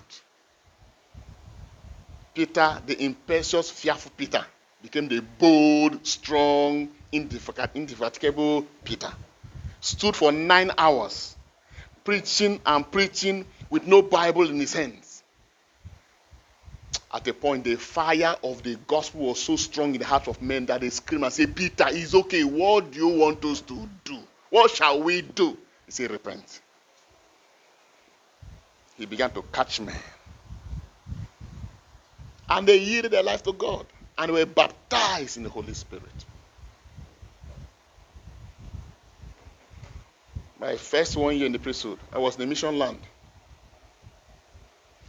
Peter, 2.34 2.82
the 2.86 3.04
impetuous, 3.04 3.70
fearful 3.70 4.12
Peter, 4.16 4.46
became 4.82 5.10
the 5.10 5.20
bold, 5.20 6.06
strong, 6.08 6.90
indefatigable 7.12 8.66
Peter. 8.84 9.12
Stood 9.82 10.16
for 10.16 10.32
nine 10.32 10.72
hours, 10.78 11.36
preaching 12.06 12.62
and 12.66 12.90
preaching 12.90 13.46
with 13.70 13.86
no 13.86 14.02
Bible 14.02 14.50
in 14.50 14.60
his 14.60 14.74
hands. 14.74 15.11
At 17.14 17.28
a 17.28 17.34
point, 17.34 17.66
the 17.66 17.76
fire 17.76 18.36
of 18.42 18.64
the 18.64 18.78
gospel 18.88 19.28
was 19.28 19.42
so 19.42 19.58
strong 19.58 19.94
in 19.94 20.00
the 20.00 20.06
heart 20.06 20.30
of 20.30 20.42
men 20.42 20.66
that 20.68 20.80
they 20.80 20.90
scream 20.90 21.24
and 21.24 21.34
say, 21.34 21.46
Peter, 21.46 21.86
it's 21.90 22.16
okay. 22.16 22.44
What 22.44 22.92
do 22.92 23.00
you 23.00 23.10
want 23.10 23.44
us 23.44 23.60
to 23.62 23.90
do? 24.06 24.18
What 24.50 24.72
shall 24.72 25.02
we 25.02 25.22
do? 25.22 25.58
He 25.86 25.92
said, 25.92 26.12
Repent. 26.12 26.62
He 28.98 29.06
began 29.06 29.32
to 29.32 29.42
catch 29.42 29.82
men. 29.82 29.96
And 32.50 32.68
they 32.68 32.78
yielded 32.78 33.12
their 33.12 33.24
life 33.24 33.44
to 33.44 33.54
God 33.54 33.86
and 34.18 34.32
were 34.32 34.46
baptized 34.46 35.38
in 35.38 35.44
the 35.44 35.50
Holy 35.50 35.74
Spirit. 35.74 36.04
My 40.60 40.76
first 40.76 41.18
one 41.18 41.36
year 41.36 41.48
in 41.48 41.52
the 41.52 41.60
priesthood, 41.60 41.98
I 42.14 42.20
was 42.20 42.36
in 42.36 42.42
the 42.42 42.48
mission 42.48 42.78
land. 42.78 43.00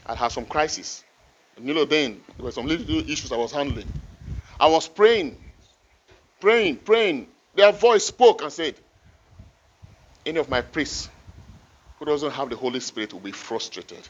I 0.06 0.14
had 0.14 0.28
some 0.28 0.46
crisis. 0.46 1.04
Know, 1.60 1.84
then 1.84 2.20
there 2.36 2.44
were 2.44 2.52
some 2.52 2.66
little 2.66 3.08
issues 3.08 3.30
I 3.32 3.36
was 3.36 3.52
handling. 3.52 3.86
I 4.58 4.66
was 4.66 4.88
praying, 4.88 5.36
praying, 6.40 6.76
praying. 6.78 7.28
Their 7.54 7.72
voice 7.72 8.06
spoke 8.06 8.42
and 8.42 8.52
said, 8.52 8.74
Any 10.24 10.38
of 10.38 10.48
my 10.48 10.60
priests 10.60 11.08
who 11.98 12.06
doesn't 12.06 12.32
have 12.32 12.50
the 12.50 12.56
Holy 12.56 12.80
Spirit 12.80 13.12
will 13.12 13.20
be 13.20 13.32
frustrated. 13.32 14.08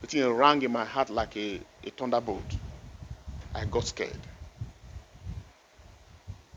The 0.00 0.06
thing 0.06 0.32
rang 0.32 0.62
in 0.62 0.72
my 0.72 0.84
heart 0.84 1.10
like 1.10 1.36
a, 1.36 1.60
a 1.84 1.90
thunderbolt. 1.90 2.56
I 3.54 3.64
got 3.64 3.84
scared. 3.86 4.16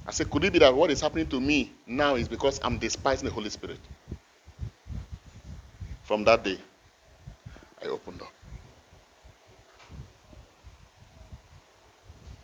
I 0.06 0.12
said, 0.12 0.30
could 0.30 0.44
it 0.44 0.54
be 0.54 0.60
that 0.60 0.74
what 0.74 0.92
is 0.92 1.02
happening 1.02 1.28
to 1.28 1.40
me 1.40 1.72
now 1.86 2.16
is 2.16 2.28
because 2.28 2.60
I'm 2.64 2.78
despising 2.78 3.28
the 3.28 3.34
Holy 3.34 3.50
Spirit? 3.50 3.80
From 6.04 6.24
that 6.26 6.44
day, 6.44 6.58
I 7.82 7.88
opened 7.88 8.22
up. 8.22 8.41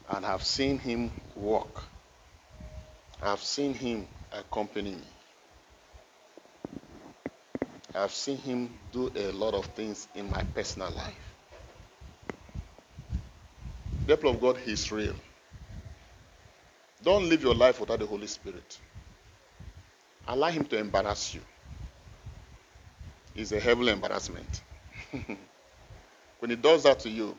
And 0.09 0.25
have 0.25 0.43
seen 0.43 0.79
him 0.79 1.11
walk. 1.35 1.83
I've 3.21 3.41
seen 3.41 3.73
him 3.73 4.07
accompany 4.31 4.91
me. 4.91 5.01
I've 7.95 8.11
seen 8.13 8.37
him 8.37 8.69
do 8.91 9.11
a 9.15 9.31
lot 9.31 9.53
of 9.53 9.65
things 9.67 10.07
in 10.15 10.29
my 10.29 10.43
personal 10.43 10.91
life. 10.91 11.27
The 14.07 14.15
people 14.15 14.31
of 14.31 14.41
God, 14.41 14.57
He's 14.57 14.89
real. 14.91 15.15
Don't 17.03 17.27
live 17.27 17.43
your 17.43 17.55
life 17.55 17.79
without 17.81 17.99
the 17.99 18.05
Holy 18.05 18.27
Spirit. 18.27 18.79
Allow 20.27 20.49
Him 20.49 20.65
to 20.65 20.77
embarrass 20.77 21.35
you. 21.35 21.41
It's 23.35 23.51
a 23.51 23.59
heavy 23.59 23.89
embarrassment. 23.89 24.61
when 26.39 26.49
He 26.49 26.55
does 26.55 26.83
that 26.83 26.99
to 27.01 27.09
you, 27.09 27.35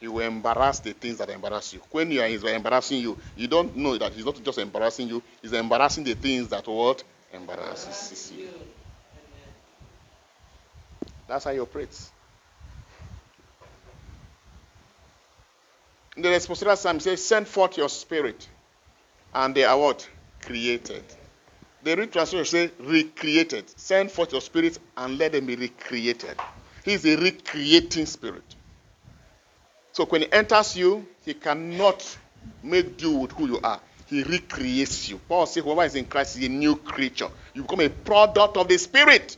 He 0.00 0.06
will 0.06 0.20
embarrass 0.20 0.78
the 0.80 0.92
things 0.92 1.18
that 1.18 1.28
embarrass 1.28 1.72
you. 1.72 1.80
When 1.90 2.10
you 2.10 2.20
are 2.20 2.26
embarrassing 2.26 3.00
you, 3.00 3.18
you 3.36 3.48
don't 3.48 3.76
know 3.76 3.98
that 3.98 4.12
He's 4.12 4.24
not 4.24 4.42
just 4.42 4.58
embarrassing 4.58 5.08
you, 5.08 5.22
He's 5.42 5.52
embarrassing 5.52 6.04
the 6.04 6.14
things 6.14 6.48
that 6.48 6.66
what 6.66 7.02
embarrasses 7.32 8.32
you. 8.36 8.48
That's 11.26 11.44
how 11.44 11.52
He 11.52 11.58
operates. 11.58 12.10
In 16.16 16.22
the 16.22 16.28
responsorial 16.30 16.76
psalm, 16.76 17.00
says, 17.00 17.24
Send 17.24 17.46
forth 17.46 17.76
your 17.76 17.88
spirit. 17.88 18.48
And 19.34 19.54
they 19.54 19.64
are 19.64 19.78
what? 19.78 20.08
Created. 20.42 21.04
The 21.82 21.96
read 21.96 22.12
translation 22.12 22.44
says, 22.44 22.70
Recreated. 22.80 23.78
Send 23.78 24.10
forth 24.10 24.32
your 24.32 24.40
spirit 24.40 24.78
and 24.96 25.18
let 25.18 25.32
them 25.32 25.46
be 25.46 25.56
recreated. 25.56 26.36
He's 26.84 27.04
a 27.04 27.16
recreating 27.16 28.06
spirit. 28.06 28.56
So 29.98 30.06
when 30.06 30.22
he 30.22 30.32
enters 30.32 30.76
you, 30.76 31.04
he 31.24 31.34
cannot 31.34 32.16
make 32.62 32.96
do 32.96 33.16
with 33.16 33.32
who 33.32 33.48
you 33.48 33.60
are. 33.64 33.80
He 34.06 34.22
recreates 34.22 35.08
you. 35.08 35.18
Paul 35.28 35.44
says, 35.46 35.64
whoever 35.64 35.82
is 35.82 35.96
in 35.96 36.04
Christ 36.04 36.36
is 36.36 36.44
a 36.44 36.48
new 36.48 36.76
creature. 36.76 37.28
You 37.52 37.62
become 37.62 37.80
a 37.80 37.88
product 37.88 38.56
of 38.56 38.68
the 38.68 38.78
Spirit. 38.78 39.36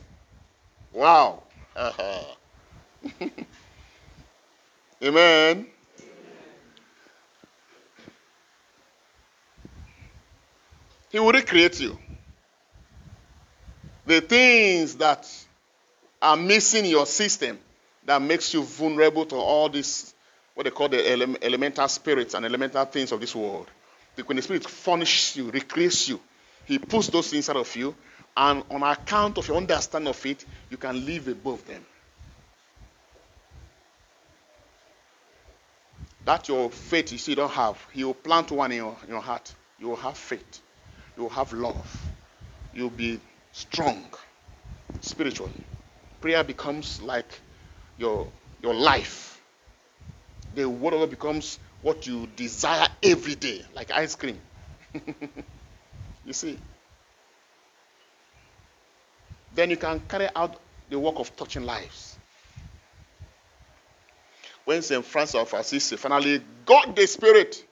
Wow. 0.93 1.41
Uh-huh. 1.75 3.15
Amen. 5.03 5.65
He 11.09 11.19
will 11.19 11.31
recreate 11.31 11.79
you. 11.79 11.97
The 14.05 14.21
things 14.21 14.97
that 14.97 15.27
are 16.21 16.37
missing 16.37 16.85
in 16.85 16.91
your 16.91 17.07
system 17.07 17.57
that 18.05 18.21
makes 18.21 18.53
you 18.53 18.61
vulnerable 18.61 19.25
to 19.25 19.37
all 19.37 19.67
this, 19.67 20.13
what 20.53 20.63
they 20.63 20.69
call 20.69 20.89
the 20.89 21.11
ele- 21.11 21.37
elemental 21.41 21.87
spirits 21.87 22.33
and 22.33 22.45
elemental 22.45 22.85
things 22.85 23.11
of 23.11 23.19
this 23.19 23.35
world. 23.35 23.67
When 24.25 24.35
the 24.35 24.41
Spirit 24.41 24.69
furnishes 24.69 25.37
you, 25.37 25.49
recreates 25.49 26.09
you, 26.09 26.19
He 26.65 26.77
puts 26.77 27.07
those 27.07 27.29
things 27.29 27.49
out 27.49 27.55
of 27.55 27.75
you, 27.75 27.95
and 28.35 28.63
on 28.69 28.83
account 28.83 29.37
of 29.37 29.47
your 29.47 29.57
understanding 29.57 30.09
of 30.09 30.25
it, 30.25 30.45
you 30.69 30.77
can 30.77 31.05
live 31.05 31.27
above 31.27 31.65
them. 31.65 31.85
That 36.25 36.47
your 36.47 36.69
faith 36.69 37.11
you 37.11 37.17
see 37.17 37.31
you 37.31 37.37
don't 37.37 37.51
have, 37.51 37.77
He 37.93 38.03
will 38.03 38.13
plant 38.13 38.51
one 38.51 38.71
in 38.71 38.77
your, 38.77 38.95
in 39.03 39.09
your 39.09 39.21
heart. 39.21 39.53
You 39.79 39.89
will 39.89 39.95
have 39.95 40.17
faith. 40.17 40.61
You 41.17 41.23
will 41.23 41.29
have 41.31 41.51
love. 41.53 42.11
You'll 42.73 42.89
be 42.89 43.19
strong 43.51 44.05
spiritually. 45.01 45.51
Prayer 46.21 46.43
becomes 46.43 47.01
like 47.01 47.39
your 47.97 48.27
your 48.61 48.75
life. 48.75 49.30
The 50.55 50.67
word 50.67 50.93
of 50.93 50.99
God 51.01 51.09
becomes 51.09 51.59
what 51.81 52.05
you 52.07 52.27
desire 52.35 52.87
every 53.01 53.35
day, 53.35 53.63
like 53.73 53.91
ice 53.91 54.15
cream. 54.15 54.39
you 56.25 56.33
see? 56.33 56.57
Then 59.53 59.69
you 59.69 59.77
can 59.77 59.99
carry 60.01 60.29
out 60.35 60.59
the 60.89 60.99
work 60.99 61.15
of 61.17 61.35
touching 61.35 61.65
lives. 61.65 62.17
When 64.65 64.81
St. 64.81 65.03
Francis 65.03 65.35
of 65.35 65.53
Assisi 65.53 65.97
finally 65.97 66.41
got 66.65 66.95
the 66.95 67.07
Spirit 67.07 67.65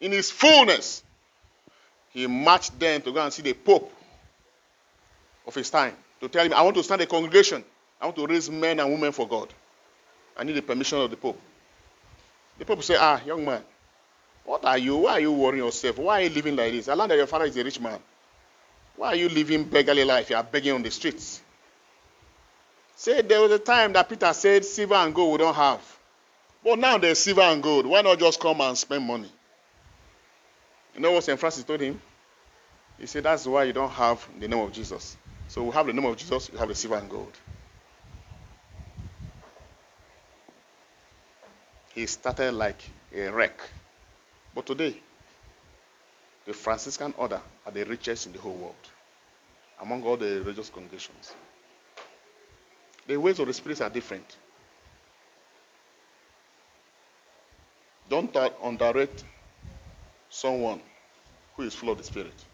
in 0.00 0.12
his 0.12 0.30
fullness, 0.30 1.02
he 2.10 2.26
marched 2.26 2.78
then 2.78 3.00
to 3.02 3.12
go 3.12 3.22
and 3.22 3.32
see 3.32 3.42
the 3.42 3.54
Pope 3.54 3.92
of 5.46 5.54
his 5.54 5.70
time 5.70 5.94
to 6.20 6.28
tell 6.28 6.44
him, 6.44 6.52
I 6.52 6.62
want 6.62 6.76
to 6.76 6.82
start 6.82 7.00
a 7.00 7.06
congregation. 7.06 7.64
I 8.00 8.06
want 8.06 8.16
to 8.16 8.26
raise 8.26 8.50
men 8.50 8.80
and 8.80 8.90
women 8.92 9.12
for 9.12 9.26
God. 9.26 9.52
I 10.36 10.44
need 10.44 10.54
the 10.54 10.62
permission 10.62 10.98
of 10.98 11.10
the 11.10 11.16
Pope. 11.16 11.40
The 12.58 12.64
Pope 12.64 12.82
say, 12.82 12.96
Ah, 12.98 13.20
young 13.24 13.44
man, 13.44 13.62
what 14.44 14.64
are 14.64 14.78
you? 14.78 14.96
Why 14.96 15.12
are 15.12 15.20
you 15.20 15.32
worrying 15.32 15.64
yourself? 15.64 15.98
Why 15.98 16.20
are 16.20 16.24
you 16.24 16.30
living 16.30 16.56
like 16.56 16.72
this? 16.72 16.88
I 16.88 16.94
learned 16.94 17.12
that 17.12 17.18
your 17.18 17.26
father 17.26 17.44
is 17.44 17.56
a 17.56 17.64
rich 17.64 17.80
man. 17.80 18.00
Why 18.96 19.08
are 19.08 19.16
you 19.16 19.28
living 19.28 19.64
beggarly 19.64 20.04
life? 20.04 20.30
You 20.30 20.36
are 20.36 20.42
begging 20.42 20.72
on 20.72 20.82
the 20.82 20.90
streets. 20.90 21.40
Say 22.96 23.22
there 23.22 23.40
was 23.40 23.52
a 23.52 23.58
time 23.60 23.92
that 23.92 24.08
Peter 24.08 24.32
said, 24.32 24.64
Silver 24.64 24.96
and 24.96 25.14
gold 25.14 25.32
we 25.32 25.38
don't 25.38 25.54
have. 25.54 25.80
But 26.64 26.80
now 26.80 26.98
there's 26.98 27.20
silver 27.20 27.42
and 27.42 27.62
gold. 27.62 27.86
Why 27.86 28.02
not 28.02 28.18
just 28.18 28.40
come 28.40 28.60
and 28.60 28.76
spend 28.76 29.06
money? 29.06 29.30
You 30.94 31.00
know 31.00 31.12
what 31.12 31.22
St. 31.22 31.38
Francis 31.38 31.62
told 31.62 31.80
him? 31.80 32.00
He 32.98 33.06
said, 33.06 33.22
That's 33.22 33.46
why 33.46 33.64
you 33.64 33.72
don't 33.72 33.90
have 33.90 34.26
the 34.40 34.48
name 34.48 34.58
of 34.58 34.72
Jesus. 34.72 35.16
So 35.46 35.62
we 35.62 35.70
have 35.70 35.86
the 35.86 35.92
name 35.92 36.04
of 36.04 36.16
Jesus, 36.16 36.50
we 36.50 36.58
have 36.58 36.68
the 36.68 36.74
silver 36.74 36.96
and 36.96 37.08
gold. 37.08 37.32
He 41.98 42.06
started 42.06 42.52
like 42.52 42.80
a 43.12 43.26
wreck. 43.28 43.58
But 44.54 44.66
today, 44.66 44.96
the 46.46 46.52
Franciscan 46.52 47.12
order 47.16 47.40
are 47.66 47.72
the 47.72 47.84
richest 47.86 48.26
in 48.26 48.32
the 48.32 48.38
whole 48.38 48.54
world, 48.54 48.76
among 49.82 50.04
all 50.04 50.16
the 50.16 50.38
religious 50.42 50.70
congregations. 50.70 51.34
The 53.08 53.16
ways 53.16 53.40
of 53.40 53.48
the 53.48 53.52
spirits 53.52 53.80
are 53.80 53.90
different. 53.90 54.36
Don't 58.08 58.32
underrate 58.62 59.24
someone 60.30 60.80
who 61.56 61.64
is 61.64 61.74
full 61.74 61.90
of 61.90 61.98
the 61.98 62.04
Spirit. 62.04 62.44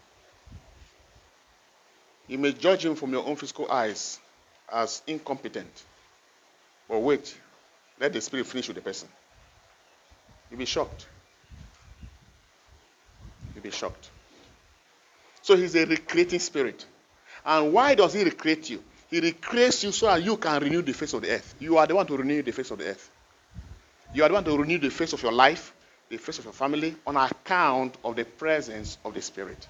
You 2.27 2.39
may 2.39 2.53
judge 2.53 2.83
him 2.83 2.95
from 2.95 3.11
your 3.11 3.23
own 3.23 3.35
physical 3.35 3.71
eyes 3.71 4.19
as 4.73 5.03
incompetent. 5.05 5.83
But 6.89 6.97
wait, 6.97 7.37
let 7.99 8.11
the 8.11 8.21
Spirit 8.21 8.47
finish 8.47 8.67
with 8.67 8.77
the 8.77 8.81
person. 8.81 9.07
You'll 10.49 10.59
be 10.59 10.65
shocked. 10.65 11.07
You'll 13.53 13.63
be 13.63 13.71
shocked. 13.71 14.09
So 15.41 15.55
he's 15.55 15.75
a 15.75 15.85
recreating 15.85 16.39
spirit. 16.39 16.85
And 17.45 17.71
why 17.71 17.95
does 17.95 18.13
he 18.13 18.23
recreate 18.23 18.69
you? 18.69 18.83
He 19.09 19.19
recreates 19.19 19.83
you 19.83 19.91
so 19.91 20.07
that 20.07 20.23
you 20.23 20.37
can 20.37 20.61
renew 20.61 20.81
the 20.81 20.93
face 20.93 21.13
of 21.13 21.21
the 21.21 21.29
earth. 21.29 21.55
You 21.59 21.77
are 21.77 21.85
the 21.85 21.95
one 21.95 22.07
to 22.07 22.17
renew 22.17 22.41
the 22.41 22.51
face 22.51 22.71
of 22.71 22.79
the 22.79 22.87
earth. 22.87 23.11
You 24.13 24.23
are 24.23 24.27
the 24.29 24.33
one 24.33 24.43
to 24.45 24.57
renew 24.57 24.79
the 24.79 24.89
face 24.89 25.13
of 25.13 25.21
your 25.21 25.31
life, 25.31 25.73
the 26.09 26.17
face 26.17 26.39
of 26.39 26.45
your 26.45 26.53
family, 26.53 26.95
on 27.05 27.15
account 27.15 27.97
of 28.03 28.15
the 28.15 28.25
presence 28.25 28.97
of 29.05 29.13
the 29.13 29.21
Spirit. 29.21 29.67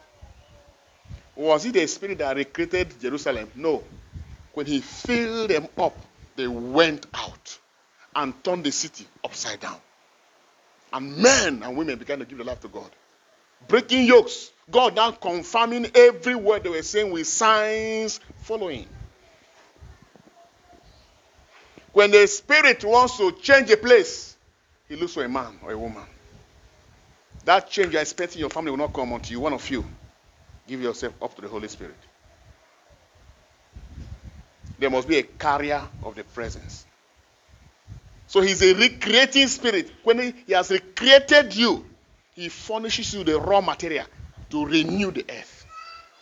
Was 1.36 1.66
it 1.66 1.74
the 1.74 1.86
Spirit 1.88 2.20
that 2.20 2.38
recreated 2.38 3.00
Jerusalem? 3.00 3.50
No. 3.56 3.84
When 4.54 4.66
he 4.66 4.80
filled 4.80 5.50
them 5.50 5.68
up, 5.78 5.98
they 6.36 6.48
went 6.48 7.06
out 7.14 7.60
and 8.16 8.42
turned 8.44 8.64
the 8.64 8.72
city 8.72 9.06
upside 9.24 9.60
down. 9.60 9.78
And 10.96 11.18
men 11.18 11.62
and 11.62 11.76
women 11.76 12.00
began 12.00 12.20
to 12.20 12.26
give 12.26 12.38
their 12.38 12.48
life 12.48 12.62
to 12.62 12.70
God. 12.70 12.90
Breaking 13.68 14.06
yokes. 14.06 14.52
God 14.72 14.96
now 14.96 15.12
confirming 15.12 15.92
every 15.94 16.36
word 16.36 16.64
they 16.64 16.70
were 16.70 16.82
saying 16.82 17.12
with 17.12 17.28
signs 17.28 18.22
following. 18.44 18.88
When 21.92 22.12
the 22.12 22.26
Spirit 22.28 22.86
wants 22.86 23.18
to 23.18 23.34
change 23.34 23.70
a 23.72 23.78
place, 23.78 24.38
He 24.88 24.96
looks 24.96 25.14
for 25.14 25.26
a 25.26 25.28
man 25.28 25.60
or 25.64 25.72
a 25.74 25.78
woman. 25.78 26.04
That 27.44 27.70
change 27.70 27.92
you're 27.92 28.02
expecting 28.02 28.40
your 28.40 28.50
family 28.50 28.72
will 28.72 28.78
not 28.78 28.94
come 28.94 29.12
until 29.12 29.34
you, 29.34 29.42
one 29.42 29.54
of 29.54 29.70
you, 29.70 29.84
give 30.66 30.82
yourself 30.82 31.14
up 31.22 31.36
to 31.36 31.42
the 31.42 31.50
Holy 31.50 31.68
Spirit. 31.68 31.98
There 34.80 34.90
must 34.90 35.10
be 35.10 35.18
a 35.18 35.24
carrier 35.24 35.82
of 36.04 36.16
the 36.16 36.24
presence. 36.24 36.86
So 38.28 38.42
he's 38.42 38.62
a 38.62 38.74
recreating 38.74 39.48
spirit. 39.48 39.92
When 40.04 40.34
he, 40.48 40.54
has 40.54 40.72
recreated 40.72 41.56
you, 41.56 41.86
he 42.34 42.50
furnishes 42.50 43.14
you 43.14 43.24
the 43.24 43.40
raw 43.40 43.62
material 43.62 44.06
to 44.50 44.66
renew 44.66 45.12
the 45.12 45.26
earth. 45.30 45.66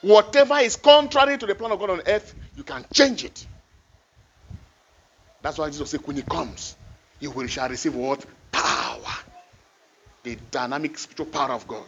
Whatever 0.01 0.57
is 0.57 0.75
contrary 0.75 1.37
to 1.37 1.45
the 1.45 1.55
plan 1.55 1.71
of 1.71 1.79
God 1.79 1.91
on 1.91 2.01
earth, 2.05 2.35
you 2.55 2.63
can 2.63 2.85
change 2.91 3.23
it. 3.23 3.47
That's 5.41 5.57
why 5.57 5.67
Jesus 5.69 5.89
said, 5.89 6.05
when 6.05 6.15
he 6.15 6.21
comes, 6.21 6.75
you 7.19 7.31
will 7.31 7.47
shall 7.47 7.69
receive 7.69 7.95
what? 7.95 8.25
Power. 8.51 8.99
The 10.23 10.37
dynamic 10.51 10.97
spiritual 10.97 11.27
power 11.27 11.51
of 11.53 11.67
God. 11.67 11.85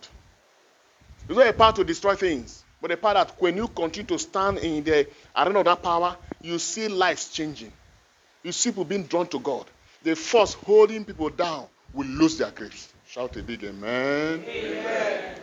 It's 1.28 1.38
not 1.38 1.48
a 1.48 1.54
power 1.54 1.74
to 1.74 1.84
destroy 1.84 2.16
things, 2.16 2.64
but 2.82 2.92
a 2.92 2.98
power 2.98 3.16
that 3.16 3.36
when 3.40 3.58
you 3.58 3.68
continue 3.68 4.08
to 4.08 4.20
stand 4.20 4.60
in 4.60 4.84
the 4.84 5.08
arena 5.36 5.60
of 5.60 5.66
that 5.66 5.82
power, 5.84 6.16
you 6.42 6.60
see 6.60 6.88
lives 6.88 7.30
changing. 7.30 7.72
You 8.44 8.52
see 8.52 8.70
people 8.72 8.86
being 8.86 9.04
drawn 9.04 9.28
to 9.28 9.40
God. 9.40 9.66
The 10.06 10.16
force 10.16 10.54
holding 10.54 11.04
people 11.04 11.32
down 11.32 11.66
will 11.92 12.06
lose 12.06 12.38
their 12.38 12.52
grips. 12.52 12.94
Shout 13.08 13.36
a 13.38 13.42
big 13.42 13.64
amen. 13.64 14.46
Amen. 14.48 15.36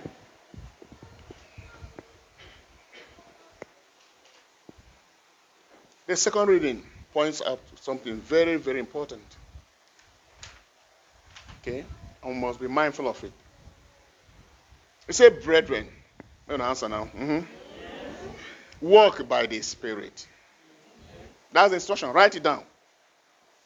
The 6.06 6.14
second 6.14 6.46
reading 6.46 6.84
points 7.12 7.42
out 7.44 7.58
something 7.80 8.20
very, 8.20 8.54
very 8.54 8.78
important. 8.78 9.24
Okay? 11.60 11.84
And 12.22 12.34
we 12.36 12.40
must 12.40 12.60
be 12.60 12.68
mindful 12.68 13.08
of 13.08 13.24
it. 13.24 13.32
It 15.08 15.14
said, 15.16 15.42
brethren. 15.42 15.88
I'm 16.48 16.58
going 16.58 16.68
answer 16.68 16.88
now. 16.88 17.06
Mm-hmm. 17.06 17.40
Walk 18.80 19.26
by 19.28 19.46
the 19.46 19.60
Spirit. 19.60 20.28
That's 21.52 21.70
the 21.70 21.74
instruction. 21.74 22.12
Write 22.12 22.36
it 22.36 22.44
down. 22.44 22.62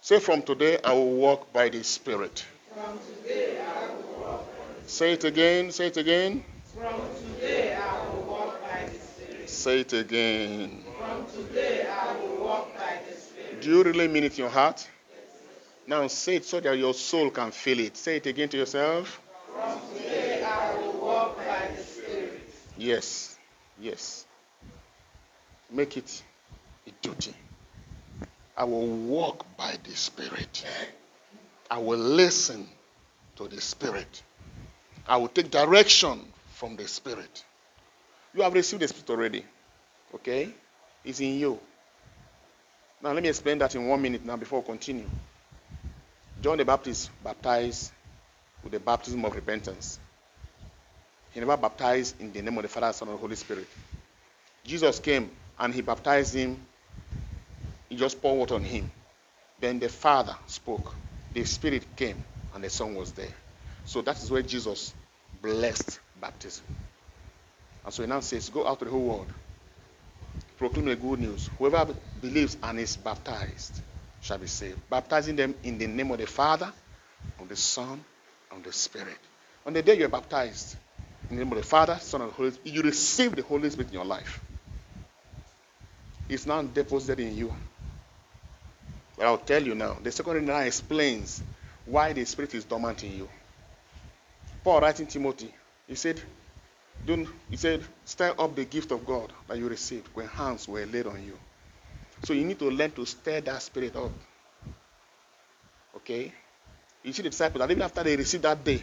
Say, 0.07 0.21
from 0.21 0.42
today 0.42 0.79
I 0.85 0.92
will 0.92 1.16
walk 1.16 1.53
by 1.53 1.69
the 1.69 1.83
Spirit. 1.83 2.47
From 2.73 2.97
today 3.01 3.59
I 3.61 3.88
will 3.92 4.21
walk 4.21 4.47
by 4.47 4.81
the 4.85 4.88
Say 4.88 5.12
it 5.14 5.25
again. 5.25 5.73
Say 5.73 5.88
it 5.88 5.97
again. 5.97 6.45
From 6.73 7.01
today 7.35 7.75
I 7.75 8.09
will 8.09 8.23
walk 8.23 8.62
by 8.62 8.85
the 8.85 9.01
Spirit. 9.01 9.51
Say 9.51 9.81
it 9.81 9.92
again. 9.95 10.85
From 10.97 11.27
today 11.27 11.88
I 11.90 12.16
will 12.21 12.45
walk 12.45 12.73
by 12.77 13.01
the 13.11 13.16
Spirit. 13.16 13.61
Do 13.61 13.69
you 13.69 13.83
really 13.83 14.07
mean 14.07 14.23
it 14.23 14.35
in 14.35 14.45
your 14.45 14.49
heart? 14.49 14.88
Now 15.88 16.07
say 16.07 16.37
it 16.37 16.45
so 16.45 16.61
that 16.61 16.79
your 16.79 16.95
soul 16.95 17.31
can 17.31 17.51
feel 17.51 17.81
it. 17.81 17.97
Say 17.97 18.19
it 18.19 18.27
again 18.27 18.49
to 18.51 18.59
yourself. 18.59 19.21
From 19.53 19.81
today 19.92 20.45
I 20.45 20.79
will 20.79 21.01
walk 21.01 21.37
by 21.37 21.69
the 21.77 21.83
Spirit. 21.83 22.49
Yes. 22.79 23.37
Yes. 23.81 24.25
Make 25.69 25.97
it 25.97 26.23
a 26.87 26.92
duty. 27.03 27.35
I 28.57 28.64
will 28.64 28.87
walk 28.87 29.45
by 29.57 29.77
the 29.85 29.95
Spirit. 29.95 30.64
I 31.71 31.79
will 31.79 31.99
listen 31.99 32.66
to 33.37 33.49
the 33.49 33.61
Spirit. 33.61 34.23
I 35.07 35.19
will 35.19 35.29
take 35.29 35.51
direction 35.51 36.21
from 36.55 36.77
the 36.77 36.88
Spirit. 36.88 37.45
You 38.35 38.42
have 38.42 38.55
received 38.55 38.83
the 38.83 38.88
Spirit 38.88 39.11
already. 39.11 39.45
Okay? 40.14 40.49
It's 41.05 41.21
in 41.21 41.38
you. 41.38 41.59
Now, 43.03 43.12
let 43.12 43.23
me 43.23 43.29
explain 43.29 43.59
that 43.59 43.75
in 43.75 43.87
one 43.87 44.01
minute 44.01 44.25
now 44.25 44.37
before 44.37 44.61
we 44.61 44.66
continue. 44.66 45.07
John 46.42 46.59
the 46.59 46.64
Baptist 46.64 47.11
baptized 47.23 47.92
with 48.62 48.73
the 48.73 48.81
baptism 48.81 49.25
of 49.25 49.35
repentance. 49.35 49.99
He 51.33 51.40
never 51.40 51.57
baptized 51.57 52.21
in 52.21 52.33
the 52.33 52.40
name 52.40 52.57
of 52.57 52.62
the 52.62 52.69
Father, 52.69 52.92
Son, 52.92 53.09
and 53.09 53.19
Holy 53.19 53.37
Spirit. 53.37 53.66
Jesus 54.64 54.99
came 54.99 55.31
and 55.59 55.75
he 55.75 55.83
baptized 55.83 56.35
him. 56.35 56.61
Just 57.90 58.20
poured 58.20 58.38
water 58.38 58.55
on 58.55 58.64
him. 58.64 58.90
Then 59.61 59.79
the 59.79 59.88
Father 59.88 60.37
spoke. 60.46 60.94
The 61.33 61.44
Spirit 61.44 61.96
came 61.96 62.18
and 62.55 62.64
the 62.64 62.70
Son 62.70 62.94
was 62.94 63.12
there. 63.12 63.33
So 63.85 64.03
that 64.03 64.20
is 64.22 64.31
where 64.31 64.42
Jesus 64.42 64.94
blessed 65.40 66.01
baptism. 66.20 66.64
And 67.85 67.94
so 67.94 68.03
he 68.03 68.09
now 68.09 68.20
says, 68.20 68.49
Go 68.49 68.66
out 68.66 68.81
to 68.81 68.85
the 68.85 68.90
whole 68.90 69.05
world, 69.07 69.29
proclaim 70.59 70.87
the 70.87 70.96
good 70.96 71.20
news. 71.20 71.49
Whoever 71.59 71.94
believes 72.20 72.57
and 72.62 72.81
is 72.81 72.96
baptized 72.96 73.81
shall 74.20 74.38
be 74.38 74.49
saved. 74.49 74.79
Baptizing 74.90 75.37
them 75.37 75.55
in 75.62 75.79
the 75.79 75.87
name 75.87 76.11
of 76.11 76.18
the 76.18 76.27
Father, 76.27 76.72
of 77.38 77.49
the 77.49 77.57
Son, 77.57 78.05
and 78.53 78.64
the 78.64 78.72
Spirit. 78.72 79.18
On 79.64 79.72
the 79.72 79.83
day 79.83 79.96
you're 79.99 80.09
baptized, 80.09 80.77
in 81.31 81.37
the 81.37 81.44
name 81.44 81.53
of 81.53 81.59
the 81.59 81.64
Father, 81.64 81.96
Son, 82.01 82.22
and 82.22 82.33
Holy 82.33 82.51
Spirit, 82.51 82.75
you 82.75 82.83
receive 82.83 83.37
the 83.37 83.42
Holy 83.42 83.70
Spirit 83.70 83.88
in 83.88 83.94
your 83.94 84.05
life. 84.05 84.42
It's 86.29 86.46
now 86.46 86.62
deposited 86.62 87.20
in 87.20 87.37
you. 87.37 87.55
But 89.16 89.26
I'll 89.26 89.38
tell 89.38 89.62
you 89.62 89.74
now. 89.74 89.96
The 90.02 90.12
second 90.12 90.35
reading 90.35 90.48
now 90.48 90.59
explains 90.59 91.42
why 91.87 92.12
the 92.12 92.24
Spirit 92.24 92.55
is 92.55 92.64
dormant 92.64 93.02
in 93.05 93.16
you. 93.16 93.29
Paul 94.62 94.81
writing 94.81 95.07
Timothy, 95.07 95.55
he 95.87 95.94
said, 95.94 96.20
don't, 97.07 97.29
he 97.48 97.57
said, 97.57 97.83
stir 98.05 98.35
up 98.38 98.57
the 98.57 98.64
gift 98.64 98.90
of 98.90 99.07
God 99.07 99.33
that 99.48 99.59
you 99.59 99.68
received 99.68 100.09
when 100.14 100.26
hands 100.26 100.66
were 100.66 100.85
laid 100.87 101.07
on 101.07 101.24
you. 101.24 101.38
So 102.24 102.33
you 102.33 102.44
need 102.44 102.59
to 102.59 102.70
learn 102.70 102.90
to 102.92 103.07
stir 103.07 103.40
that 103.42 103.62
spirit 103.62 103.94
up. 103.94 104.11
Okay? 105.96 106.33
You 107.05 107.12
see 107.12 107.22
the 107.22 107.31
disciples, 107.31 107.62
and 107.62 107.70
even 107.70 107.83
after 107.83 108.02
they 108.02 108.16
received 108.16 108.42
that 108.42 108.64
day, 108.64 108.83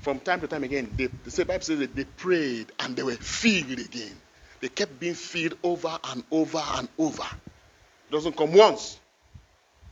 from 0.00 0.20
time 0.20 0.40
to 0.40 0.46
time 0.48 0.64
again, 0.64 0.92
they, 0.96 1.06
the 1.06 1.44
Bible 1.44 1.64
says 1.64 1.78
that 1.78 1.96
they 1.96 2.04
prayed 2.04 2.66
and 2.80 2.94
they 2.94 3.02
were 3.02 3.12
filled 3.14 3.78
again. 3.78 4.12
They 4.60 4.68
kept 4.68 5.00
being 5.00 5.14
filled 5.14 5.56
over 5.62 5.98
and 6.04 6.22
over 6.30 6.62
and 6.74 6.88
over. 6.98 7.22
It 7.22 8.12
doesn't 8.12 8.36
come 8.36 8.52
once. 8.52 8.98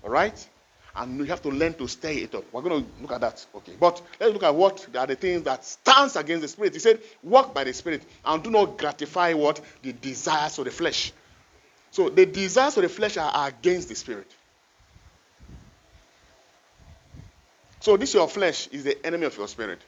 All 0.02 0.10
right? 0.10 0.48
And 0.94 1.18
you 1.18 1.24
have 1.24 1.40
to 1.42 1.48
learn 1.48 1.74
to 1.74 1.88
stir 1.88 2.10
it 2.10 2.34
up. 2.34 2.44
We're 2.52 2.60
going 2.60 2.84
to 2.84 2.90
look 3.00 3.12
at 3.12 3.20
that. 3.22 3.46
Okay. 3.54 3.72
But 3.80 4.02
let's 4.20 4.32
look 4.32 4.42
at 4.42 4.54
what 4.54 4.86
are 4.94 5.06
the 5.06 5.16
things 5.16 5.42
that 5.42 5.64
stands 5.64 6.16
against 6.16 6.42
the 6.42 6.48
spirit. 6.48 6.74
He 6.74 6.80
said, 6.80 7.00
walk 7.22 7.54
by 7.54 7.64
the 7.64 7.72
spirit 7.72 8.02
and 8.24 8.42
do 8.42 8.50
not 8.50 8.76
gratify 8.76 9.32
what? 9.32 9.60
The 9.82 9.92
desires 9.92 10.58
of 10.58 10.66
the 10.66 10.70
flesh. 10.70 11.12
So 11.90 12.08
the 12.10 12.26
desires 12.26 12.76
of 12.76 12.82
the 12.82 12.88
flesh 12.88 13.16
are 13.16 13.48
against 13.48 13.88
the 13.88 13.94
spirit. 13.94 14.30
So 17.80 17.96
this 17.96 18.14
your 18.14 18.28
flesh 18.28 18.68
is 18.68 18.84
the 18.84 19.04
enemy 19.04 19.26
of 19.26 19.36
your 19.36 19.48
spirit. 19.48 19.80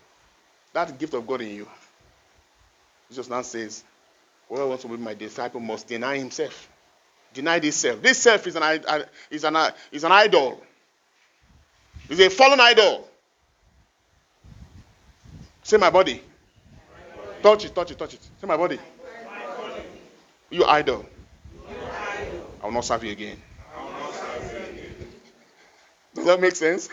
That 0.72 0.98
gift 0.98 1.14
of 1.14 1.26
God 1.26 1.42
in 1.42 1.54
you. 1.54 1.68
Jesus 3.08 3.28
now 3.28 3.42
says, 3.42 3.84
Whoever 4.48 4.66
wants 4.66 4.82
to 4.82 4.88
be 4.88 4.96
my 4.96 5.14
disciple 5.14 5.60
must 5.60 5.86
deny 5.86 6.18
himself. 6.18 6.68
Deny 7.34 7.58
this 7.58 7.76
self. 7.76 8.00
This 8.00 8.18
self 8.18 8.46
is 8.46 8.54
an, 8.54 8.80
is 9.28 9.44
an, 9.44 9.56
is 9.90 10.04
an 10.04 10.12
idol. 10.12 10.62
It's 12.08 12.20
a 12.20 12.30
fallen 12.30 12.60
idol. 12.60 13.08
Say 15.64 15.76
my 15.76 15.90
body. 15.90 16.22
Touch 17.42 17.64
it, 17.64 17.74
touch 17.74 17.90
it, 17.90 17.98
touch 17.98 18.14
it. 18.14 18.22
Say 18.40 18.46
my 18.46 18.56
body. 18.56 18.78
You 20.48 20.64
idol. 20.64 21.04
I 22.62 22.66
will 22.66 22.72
not 22.72 22.84
serve 22.84 23.02
you 23.02 23.10
again. 23.10 23.42
Does 26.14 26.26
that 26.26 26.40
make 26.40 26.54
sense? 26.54 26.88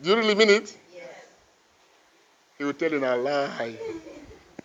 Do 0.00 0.10
you 0.10 0.16
really 0.16 0.34
mean 0.34 0.48
it? 0.48 0.76
Yes. 0.94 1.04
He 2.56 2.64
will 2.64 2.72
tell 2.72 2.90
you 2.90 3.04
a 3.04 3.14
lie. 3.16 3.76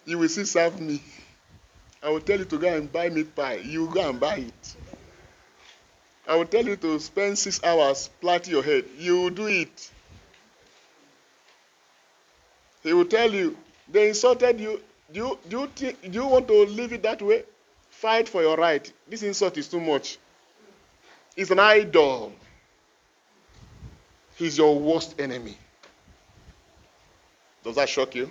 You 0.05 0.17
will 0.17 0.29
still 0.29 0.45
serve 0.45 0.79
me. 0.79 1.01
I 2.03 2.09
will 2.09 2.19
tell 2.19 2.37
you 2.37 2.45
to 2.45 2.57
go 2.57 2.67
and 2.67 2.91
buy 2.91 3.09
meat 3.09 3.33
pie. 3.33 3.61
You 3.63 3.87
go 3.87 4.09
and 4.09 4.19
buy 4.19 4.35
it. 4.35 4.75
I 6.27 6.35
will 6.35 6.45
tell 6.45 6.65
you 6.65 6.75
to 6.75 6.99
spend 6.99 7.37
six 7.37 7.63
hours 7.63 8.09
plaiting 8.19 8.53
your 8.53 8.63
head. 8.63 8.85
You 8.97 9.21
will 9.21 9.29
do 9.29 9.47
it. 9.47 9.91
He 12.81 12.91
will 12.91 13.05
tell 13.05 13.33
you, 13.33 13.57
they 13.89 14.09
insulted 14.09 14.59
you. 14.59 14.81
Do 15.11 15.19
you, 15.19 15.39
do 15.47 15.85
you, 15.85 15.93
do 15.93 16.09
you 16.11 16.27
want 16.27 16.47
to 16.49 16.65
leave 16.65 16.91
it 16.91 17.03
that 17.03 17.21
way? 17.21 17.43
Fight 17.89 18.27
for 18.27 18.41
your 18.41 18.57
right. 18.57 18.91
This 19.07 19.23
insult 19.23 19.57
is 19.57 19.67
too 19.69 19.79
much. 19.79 20.17
It's 21.37 21.51
an 21.51 21.59
idol. 21.59 22.33
He's 24.35 24.57
your 24.57 24.77
worst 24.77 25.15
enemy. 25.19 25.57
Does 27.63 27.75
that 27.75 27.87
shock 27.87 28.15
you? 28.15 28.29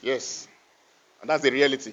Yes. 0.00 0.46
And 1.20 1.28
that's 1.28 1.42
the 1.42 1.50
reality. 1.50 1.92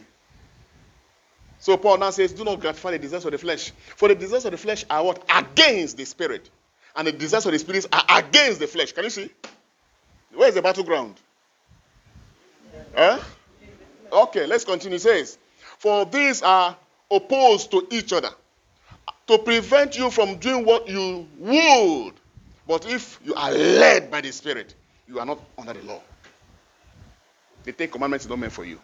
So 1.62 1.78
Paul 1.78 2.00
now 2.00 2.10
says, 2.10 2.34
Do 2.34 2.44
not 2.44 2.60
gratify 2.60 2.92
the 2.92 3.00
desires 3.00 3.24
of 3.24 3.32
the 3.32 3.38
flesh. 3.38 3.72
For 3.96 4.08
the 4.08 4.16
desires 4.16 4.46
of 4.46 4.52
the 4.52 4.58
flesh 4.58 4.84
are 4.90 5.04
what? 5.04 5.24
Against 5.30 5.96
the 5.96 6.06
spirit. 6.06 6.50
And 6.96 7.08
the 7.08 7.12
desires 7.12 7.46
of 7.46 7.52
the 7.52 7.60
spirit 7.60 7.86
are 7.94 8.04
against 8.18 8.60
the 8.60 8.66
flesh. 8.66 8.92
Can 8.92 9.04
you 9.04 9.12
see? 9.12 9.30
Where 10.34 10.50
is 10.50 10.56
the 10.56 10.62
battleground? 10.64 11.16
Huh? 12.96 13.20
Okay, 14.12 14.48
let's 14.48 14.66
continue. 14.66 14.96
It 14.96 15.02
says, 15.02 15.38
For 15.78 16.04
these 16.06 16.42
are 16.42 16.76
opposed 17.12 17.70
to 17.72 17.88
each 17.92 18.12
other 18.12 18.32
to 19.28 19.38
prevent 19.38 19.96
you 19.96 20.10
from 20.10 20.38
doing 20.38 20.66
what 20.66 20.90
you 20.90 21.28
would. 21.38 22.14
But 22.68 22.90
if 22.90 23.20
you 23.24 23.36
are 23.36 23.52
led 23.52 24.10
by 24.10 24.22
the 24.22 24.32
Spirit, 24.32 24.74
you 25.08 25.20
are 25.20 25.26
not 25.28 25.40
under 25.60 25.74
the 25.74 25.84
law. 25.84 26.02
The 27.66 27.72
Ten 27.72 27.90
Commandments 27.90 28.26
is 28.26 28.30
not 28.30 28.40
meant 28.40 28.52
for 28.52 28.66
you. 28.66 28.80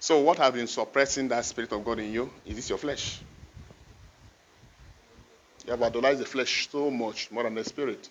So, 0.00 0.18
what 0.20 0.38
has 0.38 0.52
been 0.54 0.66
suppressing 0.66 1.28
that 1.28 1.44
Spirit 1.44 1.72
of 1.72 1.84
God 1.84 1.98
in 1.98 2.10
you? 2.10 2.30
Is 2.46 2.56
this 2.56 2.70
your 2.70 2.78
flesh? 2.78 3.20
You 5.66 5.72
have 5.72 5.82
idolized 5.82 6.20
the 6.20 6.24
flesh 6.24 6.68
so 6.70 6.90
much 6.90 7.30
more 7.30 7.42
than 7.42 7.54
the 7.54 7.64
Spirit. 7.64 8.08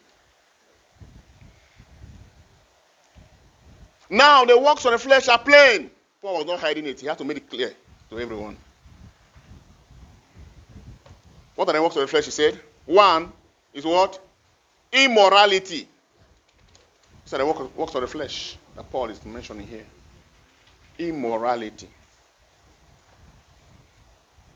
Now, 4.08 4.46
the 4.46 4.58
works 4.58 4.86
of 4.86 4.92
the 4.92 5.00
flesh 5.00 5.28
are 5.30 5.40
plain. 5.40 5.90
Paul 6.22 6.38
was 6.38 6.46
not 6.46 6.60
hiding 6.60 6.86
it, 6.86 7.00
he 7.00 7.08
had 7.08 7.18
to 7.18 7.26
make 7.26 7.38
it 7.38 7.50
clear 7.50 7.74
to 8.12 8.20
everyone. 8.20 8.56
What 11.56 11.70
are 11.70 11.74
the 11.74 11.82
works 11.82 11.96
of 11.96 12.02
the 12.02 12.08
flesh? 12.08 12.26
He 12.26 12.32
said. 12.32 12.60
One, 12.86 13.32
is 13.74 13.84
what? 13.84 14.20
Immorality. 14.92 15.88
These 17.26 17.34
are 17.34 17.38
the 17.40 17.46
works 17.76 17.96
of 17.96 18.02
the 18.02 18.08
flesh 18.08 18.58
that 18.76 18.90
Paul 18.92 19.10
is 19.10 19.24
mentioning 19.26 19.68
here. 19.68 19.86
Immorality. 21.00 21.88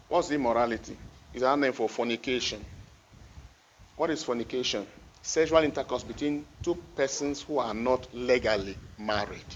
What's 0.09 0.29
immorality? 0.29 0.97
It's 1.33 1.41
our 1.43 1.55
name 1.55 1.71
for 1.71 1.87
fornication. 1.87 2.63
What 3.95 4.09
is 4.09 4.23
fornication? 4.23 4.85
Sexual 5.21 5.63
intercourse 5.63 6.03
between 6.03 6.45
two 6.61 6.75
persons 6.95 7.41
who 7.41 7.59
are 7.59 7.73
not 7.73 8.13
legally 8.13 8.77
married. 8.99 9.55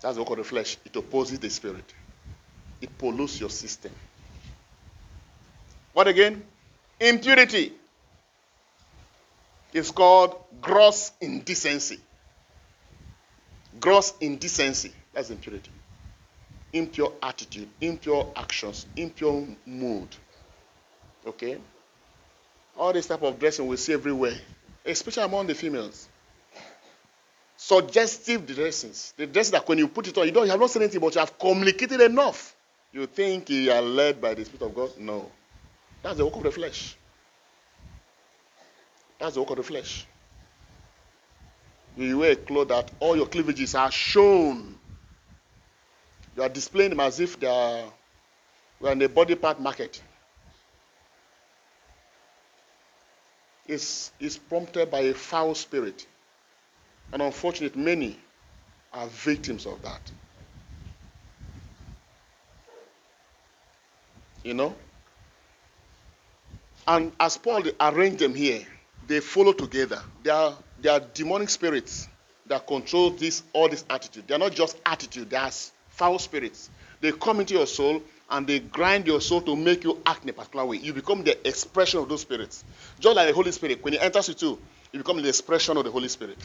That's 0.00 0.18
of 0.18 0.28
the 0.28 0.44
flesh. 0.44 0.76
It 0.84 0.94
opposes 0.94 1.40
the 1.40 1.50
spirit. 1.50 1.92
It 2.80 2.96
pollutes 2.96 3.40
your 3.40 3.50
system. 3.50 3.90
What 5.92 6.06
again? 6.06 6.44
Impurity 7.00 7.72
is 9.72 9.90
called 9.90 10.36
gross 10.60 11.10
indecency. 11.20 11.98
Gross 13.80 14.14
indecency. 14.20 14.92
That's 15.14 15.30
impurity. 15.30 15.70
Impure 16.72 17.12
attitude, 17.22 17.68
impure 17.80 18.32
actions, 18.36 18.86
impure 18.96 19.46
mood. 19.64 20.08
Okay? 21.26 21.58
All 22.76 22.92
this 22.92 23.06
type 23.06 23.22
of 23.22 23.38
dressing 23.38 23.66
we 23.68 23.76
see 23.76 23.92
everywhere, 23.92 24.34
especially 24.84 25.22
among 25.22 25.46
the 25.46 25.54
females. 25.54 26.08
Suggestive 27.56 28.46
dressings. 28.46 29.14
The 29.16 29.26
dress 29.26 29.50
that 29.50 29.66
when 29.68 29.78
you 29.78 29.86
put 29.86 30.08
it 30.08 30.18
on, 30.18 30.26
you 30.26 30.32
don't 30.32 30.44
you 30.44 30.50
have 30.50 30.60
not 30.60 30.70
said 30.70 30.82
anything, 30.82 31.00
but 31.00 31.14
you 31.14 31.20
have 31.20 31.38
communicated 31.38 32.00
enough. 32.00 32.56
You 32.92 33.06
think 33.06 33.48
you 33.50 33.70
are 33.70 33.80
led 33.80 34.20
by 34.20 34.34
the 34.34 34.44
Spirit 34.44 34.66
of 34.66 34.74
God? 34.74 34.90
No. 34.98 35.30
That's 36.02 36.18
the 36.18 36.24
work 36.26 36.36
of 36.36 36.42
the 36.42 36.50
flesh. 36.50 36.96
That's 39.18 39.34
the 39.34 39.40
work 39.40 39.50
of 39.50 39.56
the 39.56 39.62
flesh. 39.62 40.06
You 41.96 42.18
wear 42.18 42.32
a 42.32 42.36
cloth 42.36 42.68
that 42.68 42.90
all 42.98 43.16
your 43.16 43.26
cleavages 43.26 43.74
are 43.74 43.90
shown. 43.90 44.76
You 46.36 46.42
are 46.42 46.48
displaying 46.48 46.90
them 46.90 47.00
as 47.00 47.20
if 47.20 47.38
they 47.38 47.46
are 47.46 47.84
we 48.80 48.88
are 48.88 48.92
in 48.92 49.02
a 49.02 49.08
body 49.08 49.34
part 49.34 49.60
market. 49.60 50.02
It's, 53.66 54.12
it's 54.20 54.36
prompted 54.36 54.90
by 54.90 55.00
a 55.00 55.14
foul 55.14 55.54
spirit. 55.54 56.06
And 57.12 57.22
unfortunately, 57.22 57.82
many 57.82 58.18
are 58.92 59.06
victims 59.06 59.64
of 59.64 59.80
that. 59.82 60.00
You 64.42 64.54
know? 64.54 64.74
And 66.86 67.12
as 67.18 67.38
Paul 67.38 67.62
arranged 67.80 68.18
them 68.18 68.34
here, 68.34 68.66
they 69.06 69.20
follow 69.20 69.54
together. 69.54 70.02
They 70.22 70.30
are, 70.30 70.54
they 70.80 70.90
are 70.90 71.00
demonic 71.00 71.48
spirits 71.48 72.08
that 72.46 72.66
control 72.66 73.10
this 73.10 73.42
all 73.54 73.70
this 73.70 73.84
attitude. 73.88 74.28
They 74.28 74.34
are 74.34 74.38
not 74.38 74.52
just 74.52 74.78
attitude, 74.84 75.30
they 75.30 75.36
are 75.36 75.50
foul 75.96 76.18
spirits. 76.18 76.70
They 77.00 77.12
come 77.12 77.40
into 77.40 77.54
your 77.54 77.66
soul 77.66 78.02
and 78.30 78.46
they 78.46 78.58
grind 78.58 79.06
your 79.06 79.20
soul 79.20 79.42
to 79.42 79.54
make 79.54 79.84
you 79.84 80.00
act 80.06 80.24
in 80.24 80.30
a 80.30 80.32
particular 80.32 80.64
way. 80.64 80.78
You 80.78 80.92
become 80.92 81.22
the 81.22 81.46
expression 81.46 82.00
of 82.00 82.08
those 82.08 82.22
spirits. 82.22 82.64
Just 82.98 83.16
like 83.16 83.28
the 83.28 83.34
Holy 83.34 83.52
Spirit, 83.52 83.82
when 83.82 83.92
He 83.92 83.98
enters 83.98 84.28
you 84.28 84.34
too, 84.34 84.58
you 84.92 84.98
become 84.98 85.20
the 85.20 85.28
expression 85.28 85.76
of 85.76 85.84
the 85.84 85.90
Holy 85.90 86.08
Spirit. 86.08 86.38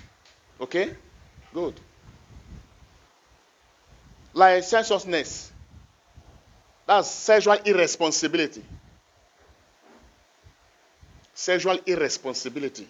Okay? 0.59 0.93
Good. 1.53 1.79
Licentiousness. 4.33 5.51
That's 6.85 7.09
sexual 7.09 7.57
irresponsibility. 7.65 8.63
Sexual 11.33 11.79
irresponsibility. 11.85 12.87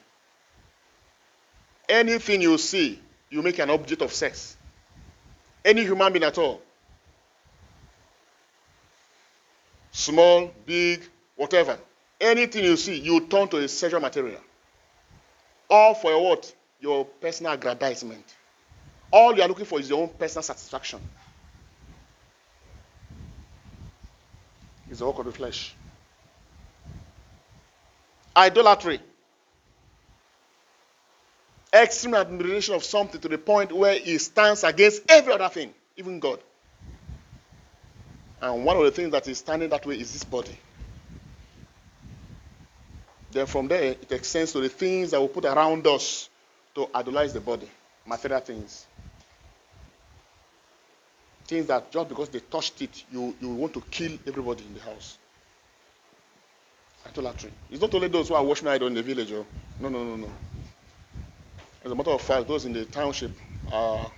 Anything 1.88 2.41
you 2.41 2.57
see, 2.57 2.99
you 3.30 3.41
make 3.41 3.60
an 3.60 3.70
object 3.70 4.01
of 4.01 4.12
sex. 4.12 4.57
Any 5.70 5.84
human 5.84 6.11
being 6.11 6.26
at 6.26 6.36
all. 6.39 6.63
Small, 9.91 10.51
big, 10.65 11.03
whatever. 11.36 11.78
Anything 12.20 12.63
you 12.65 12.76
see, 12.76 12.99
you 12.99 13.28
turn 13.28 13.47
to 13.49 13.57
a 13.57 13.67
sexual 13.67 13.99
material. 13.99 14.41
All 15.70 15.93
for 15.93 16.20
what? 16.24 16.51
Your 16.80 17.05
personal 17.05 17.51
aggrandizement. 17.51 18.26
All 19.11 19.36
you 19.36 19.43
are 19.43 19.47
looking 19.47 19.65
for 19.65 19.80
is 19.80 19.88
your 19.88 20.01
own 20.01 20.09
personal 20.09 20.41
satisfaction. 20.41 21.01
It's 24.89 24.97
the 24.97 25.05
work 25.05 25.20
of 25.20 25.26
the 25.26 25.32
flesh. 25.32 25.76
Idolatry. 28.36 29.01
Extreme 31.72 32.15
admiration 32.15 32.74
of 32.74 32.84
something 32.84 33.22
to 33.22 33.28
the 33.28 33.38
point 33.38 33.72
where 33.72 33.93
it 33.93 34.20
stands 34.20 34.63
against 34.63 35.03
every 35.09 35.34
other 35.34 35.49
thing, 35.49 35.74
even 35.97 36.20
God. 36.20 36.39
And 38.41 38.65
one 38.65 38.78
of 38.78 38.84
the 38.84 38.91
things 38.91 39.11
that 39.11 39.28
is 39.28 39.38
standing 39.38 39.70
that 39.70 39.86
way 39.86 39.99
is 39.99 40.13
this 40.13 40.24
body. 40.24 40.57
Then 43.32 43.45
from 43.45 43.67
there, 43.67 43.84
it 43.84 44.11
extends 44.11 44.53
to 44.53 44.61
the 44.61 44.70
things 44.70 45.11
that 45.11 45.22
we 45.22 45.28
put 45.28 45.45
around 45.45 45.86
us 45.86 46.30
to 46.74 46.88
idolize 46.93 47.34
the 47.34 47.39
body, 47.39 47.70
material 48.05 48.39
things. 48.39 48.88
Things 51.45 51.67
that 51.67 51.91
just 51.91 52.09
because 52.09 52.30
they 52.30 52.39
touched 52.39 52.82
it, 52.82 53.03
you, 53.11 53.36
you 53.39 53.49
want 53.49 53.74
to 53.74 53.82
kill 53.82 54.17
everybody 54.26 54.63
in 54.65 54.74
the 54.74 54.80
house. 54.80 55.17
Idolatry. 57.07 57.51
It's 57.70 57.82
not 57.82 57.93
only 57.93 58.07
those 58.07 58.30
who 58.30 58.36
are 58.36 58.45
idol 58.70 58.88
in 58.88 58.93
the 58.93 59.03
village. 59.03 59.32
Oh. 59.32 59.45
No, 59.80 59.89
no, 59.89 60.03
no, 60.03 60.15
no. 60.15 60.32
As 61.84 61.92
a 61.92 61.96
matter 61.96 62.12
of 62.12 62.22
fact, 62.22 62.48
those 62.48 62.66
in 62.66 62.74
the 62.74 62.86
township 62.86 63.32
are 63.72 64.12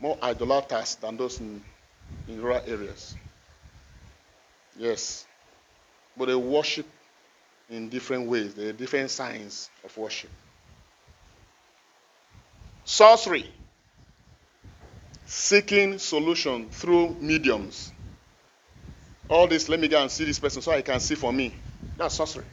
more 0.00 0.16
idolaters 0.22 0.94
than 0.96 1.16
those 1.16 1.40
in, 1.40 1.62
in 2.26 2.40
rural 2.40 2.62
areas. 2.66 3.14
Yes. 4.76 5.26
But 6.16 6.26
they 6.26 6.34
worship 6.34 6.86
in 7.68 7.88
different 7.88 8.28
ways. 8.28 8.54
There 8.54 8.70
are 8.70 8.72
different 8.72 9.10
signs 9.10 9.68
of 9.84 9.96
worship. 9.96 10.30
Sorcery. 12.84 13.50
Seeking 15.26 15.98
solution 15.98 16.70
through 16.70 17.16
mediums. 17.20 17.92
All 19.28 19.46
this, 19.46 19.68
let 19.68 19.78
me 19.78 19.88
go 19.88 20.00
and 20.00 20.10
see 20.10 20.24
this 20.24 20.38
person 20.38 20.62
so 20.62 20.72
I 20.72 20.80
can 20.80 21.00
see 21.00 21.14
for 21.14 21.32
me. 21.32 21.52
That's 21.98 22.14
sorcery. 22.14 22.46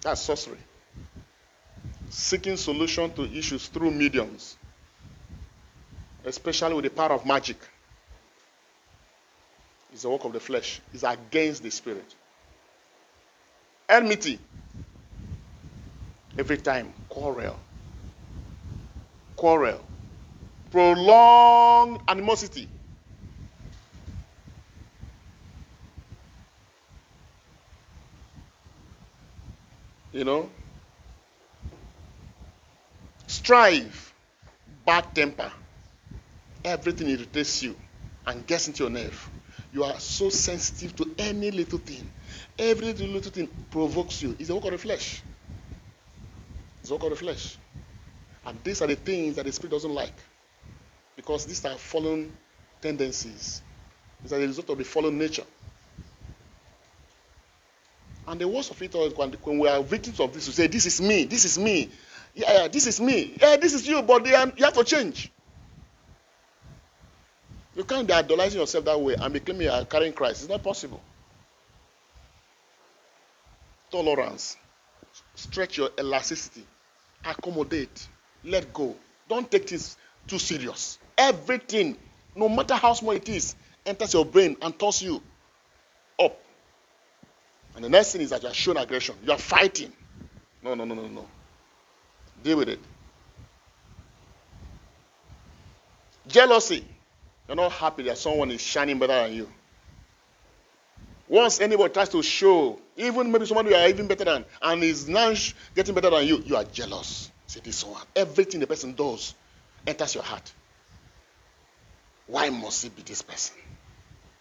That's 0.00 0.22
sorcery. 0.22 0.56
Seeking 2.16 2.56
solution 2.56 3.12
to 3.12 3.30
issues 3.30 3.68
through 3.68 3.90
mediums, 3.90 4.56
especially 6.24 6.72
with 6.72 6.84
the 6.84 6.90
power 6.90 7.12
of 7.12 7.26
magic, 7.26 7.58
is 9.92 10.00
the 10.00 10.08
work 10.08 10.24
of 10.24 10.32
the 10.32 10.40
flesh. 10.40 10.80
Is 10.94 11.04
against 11.04 11.62
the 11.62 11.70
spirit. 11.70 12.14
Enmity. 13.86 14.38
Every 16.38 16.56
time, 16.56 16.94
quarrel. 17.10 17.58
Quarrel. 19.36 19.84
Prolonged 20.70 22.00
animosity. 22.08 22.66
You 30.12 30.24
know? 30.24 30.50
Strive, 33.26 34.14
bad 34.84 35.14
temper. 35.14 35.50
Everything 36.64 37.08
irritates 37.08 37.62
you 37.62 37.76
and 38.26 38.46
gets 38.46 38.68
into 38.68 38.84
your 38.84 38.90
nerve. 38.90 39.30
You 39.72 39.84
are 39.84 39.98
so 40.00 40.30
sensitive 40.30 40.96
to 40.96 41.14
any 41.18 41.50
little 41.50 41.78
thing. 41.78 42.08
Every 42.58 42.92
little 42.92 43.30
thing 43.30 43.48
provokes 43.70 44.22
you. 44.22 44.34
It's 44.38 44.48
the 44.48 44.54
work 44.54 44.64
of 44.64 44.70
the 44.72 44.78
flesh. 44.78 45.22
It's 46.80 46.88
the 46.88 46.94
work 46.94 47.04
of 47.04 47.10
the 47.10 47.16
flesh. 47.16 47.56
And 48.46 48.58
these 48.62 48.80
are 48.80 48.86
the 48.86 48.96
things 48.96 49.36
that 49.36 49.44
the 49.44 49.52
spirit 49.52 49.72
doesn't 49.72 49.92
like. 49.92 50.14
Because 51.16 51.46
these 51.46 51.64
are 51.64 51.76
fallen 51.76 52.32
tendencies. 52.80 53.62
These 54.22 54.32
are 54.32 54.38
the 54.38 54.46
result 54.46 54.70
of 54.70 54.78
the 54.78 54.84
fallen 54.84 55.18
nature. 55.18 55.44
And 58.28 58.40
the 58.40 58.48
worst 58.48 58.70
of 58.70 58.82
it 58.82 58.94
all 58.94 59.06
is 59.06 59.14
when 59.16 59.58
we 59.58 59.68
are 59.68 59.82
victims 59.82 60.18
of 60.20 60.32
this, 60.32 60.46
we 60.46 60.52
say, 60.52 60.66
This 60.66 60.86
is 60.86 61.00
me, 61.00 61.24
this 61.24 61.44
is 61.44 61.58
me. 61.58 61.90
Yeah, 62.36 62.52
yeah, 62.52 62.68
this 62.68 62.86
is 62.86 63.00
me. 63.00 63.34
Yeah, 63.40 63.56
this 63.56 63.72
is 63.72 63.88
you, 63.88 64.02
but 64.02 64.26
are, 64.26 64.52
you 64.54 64.64
have 64.64 64.74
to 64.74 64.84
change. 64.84 65.32
You 67.74 67.82
can't 67.82 68.06
be 68.06 68.12
idolizing 68.12 68.60
yourself 68.60 68.84
that 68.84 69.00
way 69.00 69.16
and 69.18 69.32
be 69.32 69.40
claiming 69.40 69.62
you 69.62 69.70
are 69.70 69.86
carrying 69.86 70.12
Christ. 70.12 70.42
It's 70.42 70.50
not 70.50 70.62
possible. 70.62 71.00
Tolerance. 73.90 74.58
Stretch 75.34 75.78
your 75.78 75.88
elasticity. 75.98 76.66
Accommodate. 77.24 78.06
Let 78.44 78.70
go. 78.72 78.94
Don't 79.28 79.50
take 79.50 79.66
this 79.66 79.96
too 80.26 80.38
serious. 80.38 80.98
Everything, 81.16 81.96
no 82.34 82.50
matter 82.50 82.74
how 82.74 82.92
small 82.92 83.12
it 83.12 83.28
is, 83.30 83.56
enters 83.86 84.12
your 84.12 84.26
brain 84.26 84.58
and 84.60 84.78
tosses 84.78 85.02
you 85.08 85.22
up. 86.22 86.38
And 87.74 87.84
the 87.84 87.88
next 87.88 88.12
thing 88.12 88.20
is 88.20 88.30
that 88.30 88.42
you 88.42 88.50
are 88.50 88.54
showing 88.54 88.76
aggression. 88.76 89.14
You 89.24 89.32
are 89.32 89.38
fighting. 89.38 89.92
No, 90.62 90.74
no, 90.74 90.84
no, 90.84 90.94
no, 90.94 91.06
no. 91.06 91.26
Deal 92.46 92.58
with 92.58 92.68
it. 92.68 92.78
Jealousy. 96.28 96.84
You're 97.48 97.56
not 97.56 97.72
happy 97.72 98.04
that 98.04 98.18
someone 98.18 98.52
is 98.52 98.60
shining 98.60 99.00
better 99.00 99.14
than 99.14 99.34
you. 99.34 99.48
Once 101.26 101.60
anybody 101.60 101.92
tries 101.92 102.08
to 102.10 102.22
show, 102.22 102.78
even 102.96 103.32
maybe 103.32 103.46
someone 103.46 103.66
you 103.66 103.74
are 103.74 103.88
even 103.88 104.06
better 104.06 104.24
than, 104.24 104.44
and 104.62 104.84
is 104.84 105.08
now 105.08 105.34
getting 105.74 105.92
better 105.92 106.08
than 106.08 106.24
you, 106.24 106.40
you 106.46 106.54
are 106.54 106.62
jealous. 106.62 107.32
Say 107.48 107.58
this 107.64 107.82
one. 107.84 108.00
Everything 108.14 108.60
the 108.60 108.68
person 108.68 108.94
does 108.94 109.34
enters 109.84 110.14
your 110.14 110.22
heart. 110.22 110.52
Why 112.28 112.48
must 112.50 112.84
it 112.84 112.94
be 112.94 113.02
this 113.02 113.22
person? 113.22 113.56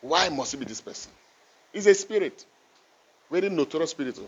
Why 0.02 0.30
must 0.30 0.54
it 0.54 0.58
be 0.58 0.66
this 0.66 0.82
person? 0.82 1.12
It's 1.74 1.88
a 1.88 1.96
spirit. 1.96 2.46
Very 3.32 3.50
notorious 3.50 3.90
spirit. 3.90 4.20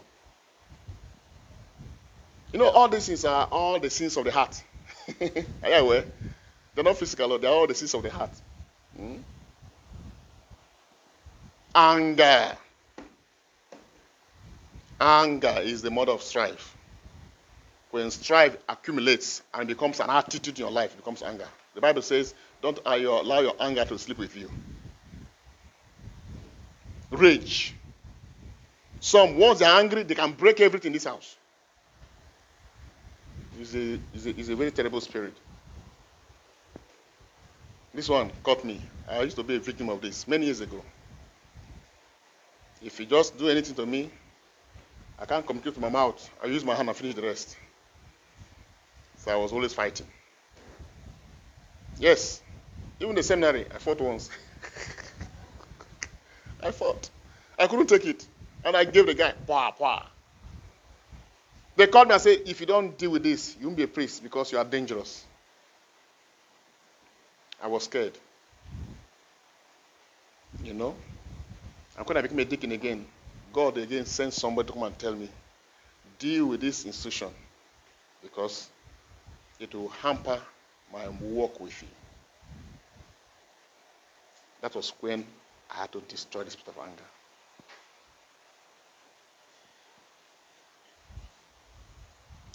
You 2.52 2.60
know, 2.60 2.70
all 2.70 2.88
these 2.88 3.06
things 3.08 3.26
are 3.26 3.46
all 3.46 3.80
the 3.80 3.90
sins 3.90 4.16
of 4.18 4.26
the 4.26 4.32
heart. 4.32 4.62
are 5.22 5.70
you 5.70 5.76
aware? 5.76 6.06
They're 6.74 6.84
not 6.84 6.98
physical, 6.98 7.38
they're 7.40 7.52
all 7.52 7.68
the 7.68 7.76
sins 7.76 7.94
of 7.94 8.04
the 8.04 8.10
heart. 8.10 8.32
Hmm? 8.96 9.18
Anger. 11.76 12.58
Anger 15.00 15.60
is 15.62 15.82
the 15.82 15.92
mother 15.92 16.14
of 16.14 16.22
strife. 16.22 16.76
When 17.92 18.10
strife 18.12 18.58
accumulates 18.68 19.42
and 19.54 19.68
becomes 19.68 20.00
an 20.00 20.10
attitude 20.10 20.60
in 20.60 20.66
your 20.66 20.72
life, 20.72 20.94
it 20.94 20.98
becomes 20.98 21.24
anger. 21.24 21.48
The 21.76 21.82
Bible 21.82 22.02
says, 22.02 22.34
don't 22.62 22.80
allow 22.86 23.40
your 23.40 23.56
anger 23.60 23.86
to 23.86 24.00
sleep 24.00 24.18
with 24.18 24.36
you. 24.36 24.50
Rage. 27.12 27.76
Some, 29.00 29.38
once 29.38 29.60
they're 29.60 29.70
angry, 29.70 30.04
they 30.04 30.16
can 30.16 30.34
break 30.34 30.60
everything 30.60 30.90
in 30.90 30.94
this 30.94 31.06
house. 31.06 31.36
It's 33.60 33.74
a, 33.74 34.00
it's 34.14 34.26
a, 34.26 34.30
it's 34.40 34.50
a 34.50 34.56
very 34.56 34.72
terrible 34.72 35.02
spirit. 35.02 35.34
This 37.94 38.10
one 38.10 38.32
caught 38.44 38.64
me. 38.64 38.82
I 39.10 39.22
used 39.22 39.36
to 39.38 39.44
be 39.44 39.56
a 39.56 39.60
victim 39.60 39.90
of 39.90 40.02
this 40.02 40.28
many 40.28 40.46
years 40.46 40.62
ago. 40.62 40.84
If 42.82 43.00
you 43.00 43.06
just 43.06 43.38
do 43.38 43.50
anything 43.50 43.76
to 43.76 43.86
me, 43.86 44.12
I 45.18 45.26
can't 45.26 45.46
communicate 45.46 45.74
with 45.74 45.82
my 45.82 45.90
mouth. 45.90 46.30
I 46.44 46.48
use 46.48 46.64
my 46.64 46.76
hand 46.76 46.90
and 46.90 46.98
finish 46.98 47.16
the 47.16 47.24
rest. 47.24 47.58
So 49.18 49.32
I 49.32 49.36
was 49.36 49.52
always 49.52 49.74
fighting. 49.74 50.06
Yes, 52.00 52.44
even 53.00 53.16
the 53.16 53.24
seminary, 53.24 53.66
I 53.74 53.80
fought 53.80 54.00
once. 54.00 54.30
I 56.64 56.70
fought. 56.70 57.10
I 57.58 57.66
couldn't 57.66 57.88
take 57.88 58.06
it. 58.06 58.28
And 58.64 58.78
I 58.78 58.84
gave 58.84 59.08
the 59.08 59.16
guy, 59.16 59.34
pwa, 59.48 59.76
pwa. 59.76 60.04
They 61.78 61.86
called 61.86 62.08
me 62.08 62.16
and 62.16 62.22
said, 62.22 62.40
if 62.48 62.60
you 62.60 62.66
don't 62.66 62.98
deal 62.98 63.12
with 63.12 63.22
this, 63.22 63.56
you 63.60 63.68
won't 63.68 63.78
be 63.78 63.84
a 63.84 63.88
priest 63.88 64.24
because 64.24 64.52
you 64.52 64.58
are 64.58 64.66
dangerous. 64.66 65.24
I 67.62 67.68
was 67.68 67.84
scared. 67.84 68.18
You 70.64 70.74
know? 70.74 70.96
I'm 71.96 72.04
going 72.04 72.16
to 72.16 72.24
become 72.24 72.40
a 72.40 72.46
deacon 72.46 72.72
again. 72.72 73.06
God 73.54 73.78
again 73.78 74.08
sent 74.08 74.34
somebody 74.34 74.68
to 74.68 74.74
come 74.74 74.84
and 74.84 74.98
tell 74.98 75.16
me, 75.16 75.30
deal 76.18 76.48
with 76.48 76.62
this 76.62 76.84
institution 76.84 77.30
because 78.24 78.70
it 79.60 79.74
will 79.76 79.90
hamper 79.90 80.42
my 80.92 81.08
work 81.10 81.60
with 81.60 81.80
you. 81.84 81.88
That 84.62 84.74
was 84.74 84.94
when 85.00 85.24
I 85.70 85.82
had 85.82 85.92
to 85.92 86.02
destroy 86.02 86.44
the 86.44 86.50
spirit 86.50 86.76
of 86.76 86.84
anger. 86.84 87.04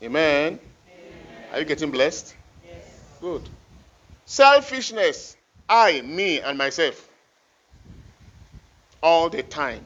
Amen. 0.03 0.59
Amen. 0.59 0.61
Are 1.53 1.59
you 1.61 1.65
getting 1.65 1.91
blessed? 1.91 2.35
Yes. 2.67 2.85
Good. 3.21 3.49
Selfishness. 4.25 5.37
I, 5.69 6.01
me, 6.03 6.41
and 6.41 6.59
myself. 6.59 7.09
All 9.01 9.31
the 9.31 9.43
time. 9.43 9.85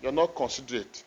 You're 0.00 0.12
not 0.12 0.34
considerate. 0.36 1.02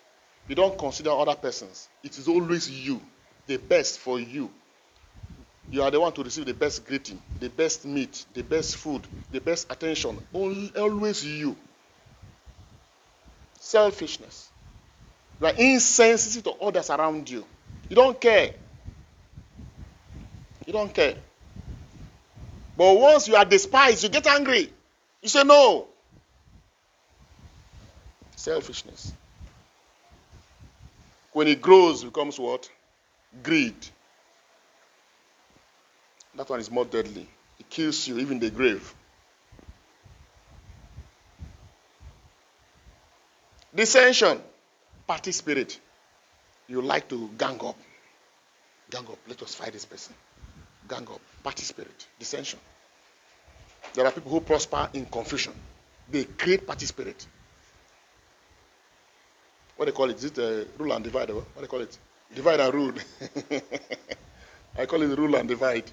You 0.50 0.56
don't 0.56 0.78
consider 0.78 1.12
other 1.12 1.36
persons. 1.36 1.88
It 2.04 2.18
is 2.18 2.28
always 2.28 2.70
you. 2.70 3.00
The 3.48 3.58
best 3.58 4.00
for 4.00 4.20
you. 4.20 4.52
You 5.72 5.84
are 5.84 5.92
the 5.92 6.00
one 6.00 6.12
to 6.14 6.24
receive 6.24 6.46
the 6.46 6.54
best 6.54 6.86
greeting, 6.86 7.22
the 7.40 7.50
best 7.50 7.86
meat, 7.86 8.26
the 8.34 8.42
best 8.42 8.76
food, 8.76 9.02
the 9.32 9.40
best 9.40 9.72
attention. 9.72 10.18
Always 10.34 11.26
you. 11.26 11.56
Selfishness. 13.60 14.50
You 15.40 15.48
are 15.48 15.54
insensitive 15.58 16.44
to 16.44 16.52
others 16.60 16.90
around 16.90 17.30
you. 17.30 17.46
You 17.90 17.96
don't 17.96 18.22
care. 18.22 18.54
You 20.66 20.74
don't 20.74 20.94
care. 20.94 21.16
But 22.78 22.94
once 22.98 23.28
you 23.28 23.36
are 23.36 23.46
despised, 23.46 24.04
you 24.04 24.10
get 24.10 24.26
angry. 24.28 24.72
You 25.22 25.30
say 25.30 25.44
no. 25.44 25.88
Selfishness. 28.36 29.12
When 31.34 31.48
it 31.48 31.62
grows, 31.62 32.04
becomes 32.04 32.40
what? 32.40 32.70
Greed. 33.44 33.76
That 36.36 36.50
one 36.50 36.60
is 36.60 36.72
more 36.72 36.86
deadly. 36.86 37.28
It 37.60 37.70
kills 37.70 38.08
you, 38.08 38.20
even 38.20 38.40
the 38.40 38.50
grave. 38.50 38.94
Dissension, 43.76 44.42
party 45.06 45.32
spirit. 45.32 45.80
You 46.70 46.84
like 46.84 47.10
to 47.10 47.30
gang 47.36 47.60
up. 47.66 47.76
Gang 48.92 49.06
up. 49.08 49.18
Let 49.28 49.42
us 49.42 49.56
fight 49.56 49.74
this 49.74 49.86
person. 49.86 50.14
Gang 50.88 51.08
up. 51.08 51.20
Party 51.44 51.64
spirit. 51.64 52.06
Dissension. 52.20 52.60
There 53.96 54.06
are 54.06 54.12
people 54.12 54.32
who 54.32 54.40
prosper 54.42 54.88
in 54.94 55.08
confusion. 55.08 55.54
They 56.12 56.26
create 56.26 56.68
party 56.68 56.86
spirit. 56.86 57.26
What 59.76 59.86
they 59.86 59.92
call 59.92 60.10
it? 60.12 60.18
Is 60.18 60.26
it 60.26 60.38
a 60.38 60.68
rule 60.78 60.92
and 60.94 61.04
divide? 61.04 61.32
What 61.32 61.46
they 61.60 61.68
call 61.68 61.82
it? 61.82 61.98
Divide 62.36 62.60
and 62.60 62.74
rule. 62.74 62.94
I 64.78 64.86
call 64.86 65.02
it 65.02 65.18
rule 65.18 65.36
and 65.36 65.50
divide. 65.50 65.90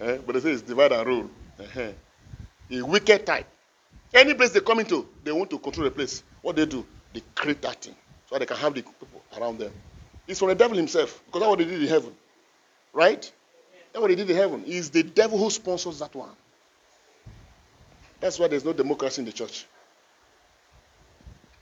Eh? 0.00 0.18
But 0.24 0.34
they 0.34 0.40
say 0.40 0.52
it's 0.52 0.62
divide 0.62 0.92
and 0.92 1.06
rule. 1.06 1.30
Uh-huh. 1.60 1.92
A 2.70 2.82
wicked 2.82 3.26
type. 3.26 3.46
Any 4.14 4.32
place 4.32 4.50
they 4.52 4.60
come 4.60 4.80
into, 4.80 5.06
they 5.22 5.32
want 5.32 5.50
to 5.50 5.58
control 5.58 5.84
the 5.84 5.90
place. 5.90 6.22
What 6.40 6.56
they 6.56 6.64
do, 6.64 6.86
they 7.12 7.22
create 7.34 7.60
that 7.62 7.82
thing 7.82 7.96
so 8.32 8.38
they 8.38 8.46
can 8.46 8.56
have 8.56 8.74
the 8.74 8.82
people 8.82 9.22
around 9.36 9.58
them. 9.58 9.72
It's 10.26 10.38
from 10.38 10.48
the 10.48 10.54
devil 10.54 10.76
himself 10.76 11.22
because 11.26 11.40
that's 11.40 11.50
what 11.50 11.58
they 11.58 11.66
did 11.66 11.82
in 11.82 11.88
heaven, 11.88 12.14
right? 12.94 13.30
That's 13.92 14.00
what 14.00 14.08
they 14.08 14.14
did 14.14 14.30
in 14.30 14.36
heaven. 14.36 14.64
It's 14.66 14.88
the 14.88 15.02
devil 15.02 15.36
who 15.36 15.50
sponsors 15.50 15.98
that 15.98 16.14
one. 16.14 16.30
That's 18.20 18.38
why 18.38 18.48
there's 18.48 18.64
no 18.64 18.72
democracy 18.72 19.20
in 19.20 19.26
the 19.26 19.32
church. 19.32 19.66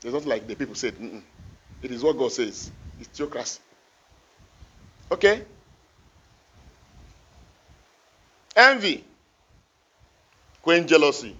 It's 0.01 0.13
not 0.13 0.25
like 0.25 0.47
the 0.47 0.55
people 0.55 0.75
said. 0.75 0.95
Mm-mm. 0.95 1.21
It 1.81 1.91
is 1.91 2.03
what 2.03 2.17
God 2.17 2.31
says. 2.31 2.71
It's 2.99 3.09
theocracy. 3.09 3.59
Okay? 5.11 5.41
Envy, 8.55 9.03
when 10.63 10.87
jealousy 10.87 11.35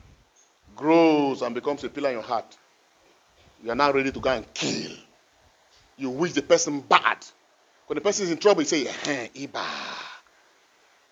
grows 0.75 1.41
and 1.41 1.55
becomes 1.55 1.83
a 1.83 1.89
pillar 1.89 2.09
in 2.09 2.15
your 2.15 2.23
heart, 2.23 2.57
you 3.63 3.71
are 3.71 3.75
now 3.75 3.93
ready 3.93 4.11
to 4.11 4.19
go 4.19 4.29
and 4.29 4.53
kill. 4.53 4.91
You 5.97 6.09
wish 6.09 6.33
the 6.33 6.41
person 6.41 6.81
bad. 6.81 7.25
When 7.87 7.95
the 7.95 8.01
person 8.01 8.25
is 8.25 8.31
in 8.31 8.37
trouble, 8.37 8.61
you 8.61 8.67
say, 8.67 8.87
eh, 8.87 9.27
Iba. 9.35 9.65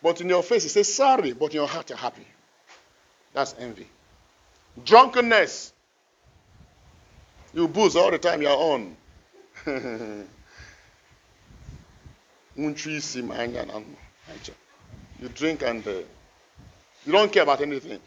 But 0.02 0.22
in 0.22 0.30
your 0.30 0.44
face, 0.44 0.64
you 0.64 0.70
say 0.70 0.84
sorry, 0.84 1.34
but 1.34 1.48
in 1.52 1.56
your 1.58 1.68
heart, 1.68 1.90
you're 1.90 1.98
happy. 1.98 2.26
That's 3.34 3.54
envy. 3.60 3.88
Drunkenness. 4.86 5.74
You 7.54 7.68
booze 7.68 7.96
all 7.96 8.12
the 8.12 8.18
time, 8.18 8.42
you're 8.42 8.52
on. 8.52 8.96
You 15.22 15.30
drink 15.30 15.62
and 15.64 15.86
uh, 15.86 15.92
you 17.06 17.12
don't 17.12 17.32
care 17.32 17.44
about 17.44 17.62
anything. 17.62 18.00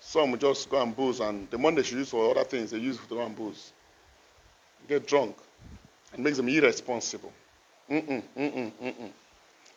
Some 0.00 0.38
just 0.38 0.70
go 0.70 0.80
and 0.80 0.94
booze, 0.94 1.20
and 1.20 1.50
the 1.50 1.58
money 1.58 1.76
they 1.76 1.82
should 1.82 1.98
use 1.98 2.10
for 2.10 2.30
other 2.30 2.44
things, 2.44 2.70
they 2.70 2.78
use 2.78 2.98
for 2.98 3.08
the 3.08 3.16
one 3.16 3.32
booze. 3.32 3.72
Get 4.88 5.06
drunk 5.06 5.36
and 6.12 6.24
makes 6.24 6.36
them 6.36 6.48
irresponsible. 6.48 7.32
Mm-mm, 7.90 8.22
mm-mm, 8.36 8.72
mm-mm. 8.82 9.10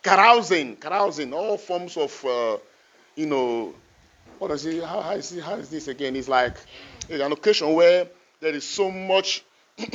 Carousing, 0.02 0.76
carousing, 0.78 1.34
all 1.34 1.58
forms 1.58 1.98
of, 1.98 2.26
uh, 2.26 2.58
you 3.16 3.26
know, 3.26 3.74
what 4.38 4.52
is 4.52 4.66
it? 4.66 4.84
How, 4.84 5.02
how, 5.02 5.12
is 5.12 5.32
it? 5.34 5.44
how 5.44 5.56
is 5.56 5.70
this 5.70 5.88
again? 5.88 6.16
It's 6.16 6.28
like 6.28 6.56
an 7.10 7.32
occasion 7.32 7.74
where 7.74 8.08
there 8.40 8.54
is 8.54 8.64
so 8.64 8.90
much 8.90 9.44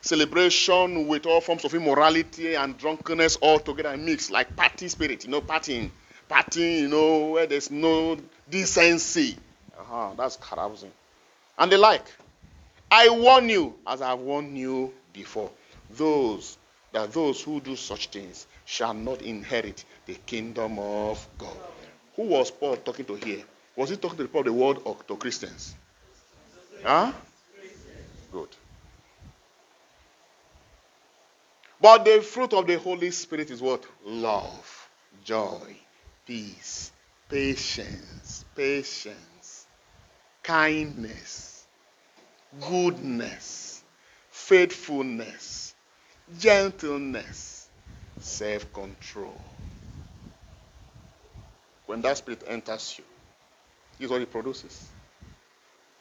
celebration 0.00 1.08
with 1.08 1.26
all 1.26 1.40
forms 1.40 1.64
of 1.64 1.74
immorality 1.74 2.54
and 2.54 2.78
drunkenness 2.78 3.36
all 3.36 3.58
together 3.58 3.96
mixed, 3.96 4.30
like 4.30 4.54
party 4.54 4.88
spirit, 4.88 5.24
you 5.24 5.30
know, 5.30 5.40
partying, 5.40 5.90
partying, 6.30 6.80
you 6.82 6.88
know, 6.88 7.30
where 7.30 7.46
there's 7.46 7.70
no 7.70 8.16
decency. 8.48 9.36
Uh-huh, 9.78 10.10
that's 10.16 10.36
carousing. 10.36 10.92
And 11.58 11.72
the 11.72 11.78
like. 11.78 12.04
I 12.90 13.08
warn 13.08 13.48
you, 13.48 13.74
as 13.86 14.02
I 14.02 14.10
have 14.10 14.18
warned 14.20 14.58
you 14.58 14.92
before, 15.12 15.50
those 15.90 16.58
that 16.92 17.12
those 17.12 17.40
who 17.40 17.60
do 17.60 17.76
such 17.76 18.08
things 18.08 18.46
shall 18.64 18.94
not 18.94 19.22
inherit 19.22 19.84
the 20.06 20.14
kingdom 20.14 20.78
of 20.78 21.24
God. 21.38 21.56
Who 22.16 22.24
was 22.24 22.50
Paul 22.50 22.76
talking 22.76 23.04
to 23.06 23.14
here? 23.14 23.44
Was 23.76 23.90
he 23.90 23.96
talking 23.96 24.16
to 24.18 24.22
the 24.24 24.28
people 24.28 24.40
of 24.40 24.46
the 24.46 24.52
world 24.52 24.82
or 24.84 24.96
to 25.06 25.16
Christians? 25.16 25.76
Huh? 26.82 27.12
Good. 28.32 28.48
But 31.80 32.04
the 32.04 32.20
fruit 32.20 32.52
of 32.52 32.66
the 32.66 32.78
Holy 32.78 33.10
Spirit 33.10 33.50
is 33.50 33.62
what? 33.62 33.84
Love, 34.04 34.88
joy, 35.24 35.76
peace, 36.26 36.92
patience, 37.28 38.44
patience, 38.54 39.66
kindness, 40.42 41.49
goodness, 42.68 43.82
faithfulness, 44.30 45.74
gentleness, 46.38 47.68
self 48.18 48.72
control. 48.72 49.40
When 51.86 52.02
that 52.02 52.16
spirit 52.18 52.42
enters 52.46 52.96
you, 52.98 53.04
here's 53.98 54.10
what 54.10 54.22
it 54.22 54.30
produces. 54.30 54.90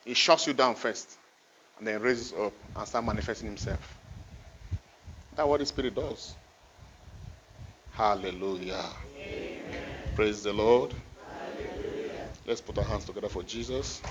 It 0.06 0.18
shuts 0.18 0.48
you 0.48 0.54
down 0.54 0.76
first 0.76 1.18
and 1.78 1.88
then 1.88 2.02
raises 2.02 2.34
up 2.34 2.54
and 2.76 2.88
starts 2.88 3.06
manifesting 3.08 3.48
himself. 3.48 3.98
That's 5.36 5.48
what 5.48 5.60
the 5.60 5.66
Spirit 5.66 5.96
does. 5.96 6.36
Hallelujah. 7.92 8.86
Amen. 9.28 9.84
Praise 10.16 10.44
the 10.44 10.54
Lord. 10.54 10.94
Hallelujah. 11.28 12.22
Let's 12.46 12.62
put 12.62 12.78
our 12.78 12.86
hands 12.86 13.06
together 13.06 13.30
for 13.30 13.44
Jesus. 13.44 14.02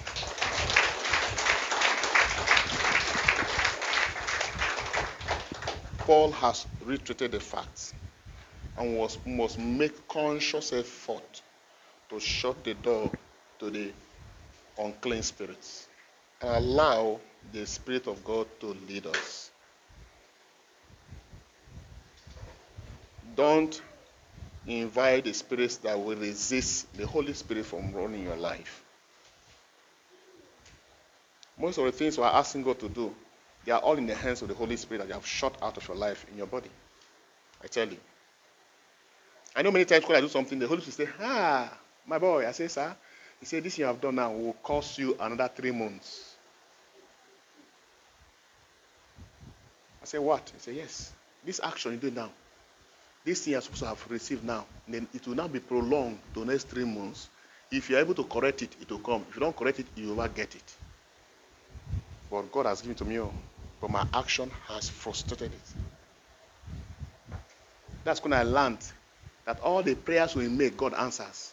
Paul 5.99 6.33
has 6.33 6.67
reiterated 6.81 7.33
the 7.33 7.41
facts 7.41 7.93
and 8.79 8.97
was, 8.97 9.19
must 9.27 9.59
make 9.59 10.09
conscious 10.09 10.73
effort 10.73 11.43
to 12.09 12.19
shut 12.19 12.65
the 12.65 12.75
door 12.75 13.13
to 13.59 13.71
the 13.71 13.93
unclean 14.79 15.23
spirits 15.23 15.87
and 16.41 16.51
allow 16.51 17.21
the 17.53 17.67
Spirit 17.67 18.07
of 18.07 18.25
God 18.25 18.47
to 18.61 18.69
lead 18.89 19.07
us. 19.07 19.51
Don't 23.37 23.81
invite 24.67 25.25
the 25.25 25.35
spirits 25.35 25.77
that 25.79 25.99
will 25.99 26.17
resist 26.17 26.87
the 26.97 27.07
Holy 27.07 27.35
Spirit 27.35 27.67
from 27.67 27.93
running 27.93 28.25
your 28.25 28.37
life. 28.37 28.83
Most 31.59 31.79
of 31.79 31.85
the 31.85 31.93
things 31.93 32.17
we 32.17 32.25
are 32.25 32.35
asking 32.35 32.63
God 32.63 32.79
to 32.81 32.89
do, 32.89 33.15
they 33.65 33.73
are 33.73 33.81
all 33.81 33.97
in 33.97 34.07
the 34.07 34.15
hands 34.15 34.43
of 34.43 34.49
the 34.49 34.55
Holy 34.55 34.77
Spirit 34.77 35.01
that 35.01 35.09
you 35.09 35.15
have 35.15 35.27
shot 35.27 35.57
out 35.63 35.77
of 35.77 35.87
your 35.89 35.97
life 35.97 36.25
in 36.31 36.39
your 36.39 36.47
body. 36.47 36.71
I 37.63 37.67
tell 37.67 37.89
you. 37.89 37.99
I 39.57 39.63
know 39.63 39.73
many 39.73 39.85
times 39.85 40.07
when 40.07 40.17
I 40.17 40.21
do 40.21 40.29
something, 40.29 40.59
the 40.59 40.69
Holy 40.69 40.81
Spirit 40.83 41.11
say, 41.11 41.15
Ah, 41.21 41.73
my 42.07 42.19
boy. 42.19 42.47
I 42.47 42.53
say, 42.53 42.69
Sir. 42.69 42.95
He 43.41 43.47
said, 43.47 43.65
This 43.65 43.79
you 43.79 43.85
have 43.85 44.01
done 44.01 44.15
now 44.15 44.33
will 44.33 44.53
cost 44.55 44.99
you 44.99 45.17
another 45.21 45.51
three 45.55 45.73
months. 45.73 46.35
I 50.03 50.07
say, 50.07 50.19
What? 50.19 50.49
He 50.55 50.61
said, 50.61 50.77
Yes. 50.77 51.13
This 51.45 51.61
action 51.63 51.93
you 51.93 51.99
do 51.99 52.11
now 52.11 52.31
this 53.29 53.45
thing 53.45 53.53
you're 53.53 53.61
supposed 53.61 53.81
to 53.81 53.89
have 53.89 54.11
received 54.11 54.43
now, 54.43 54.65
then 54.89 55.07
it 55.13 55.27
will 55.27 55.35
now 55.35 55.47
be 55.49 55.61
prolonged 55.61 56.19
to 56.33 56.45
next 56.47 56.69
three 56.69 56.85
months. 56.85 57.29
If 57.71 57.91
you're 57.91 58.01
able 58.01 58.15
to 58.15 58.25
correct 58.25 58.63
it, 58.63 58.75
it 58.81 58.91
will 58.91 59.01
come. 59.01 59.25
If 59.29 59.37
you 59.37 59.41
don't 59.41 59.55
correct 59.55 59.81
it, 59.81 59.87
you 59.97 60.09
will 60.09 60.15
not 60.17 60.35
get 60.35 60.55
it. 60.55 60.75
But 62.31 62.53
God 62.53 62.67
has 62.67 62.83
given 62.83 62.97
to 62.97 63.05
me, 63.05 63.21
oh, 63.21 63.33
but 63.81 63.91
my 63.91 64.07
action 64.13 64.51
has 64.69 64.89
frustrated 64.89 65.53
it. 65.53 67.35
That's 68.05 68.23
when 68.23 68.33
I 68.33 68.43
learned 68.43 68.85
that 69.45 69.61
all 69.61 69.83
the 69.83 69.95
prayers 69.95 70.35
we 70.35 70.49
make, 70.49 70.77
God 70.77 70.95
answers. 70.95 71.53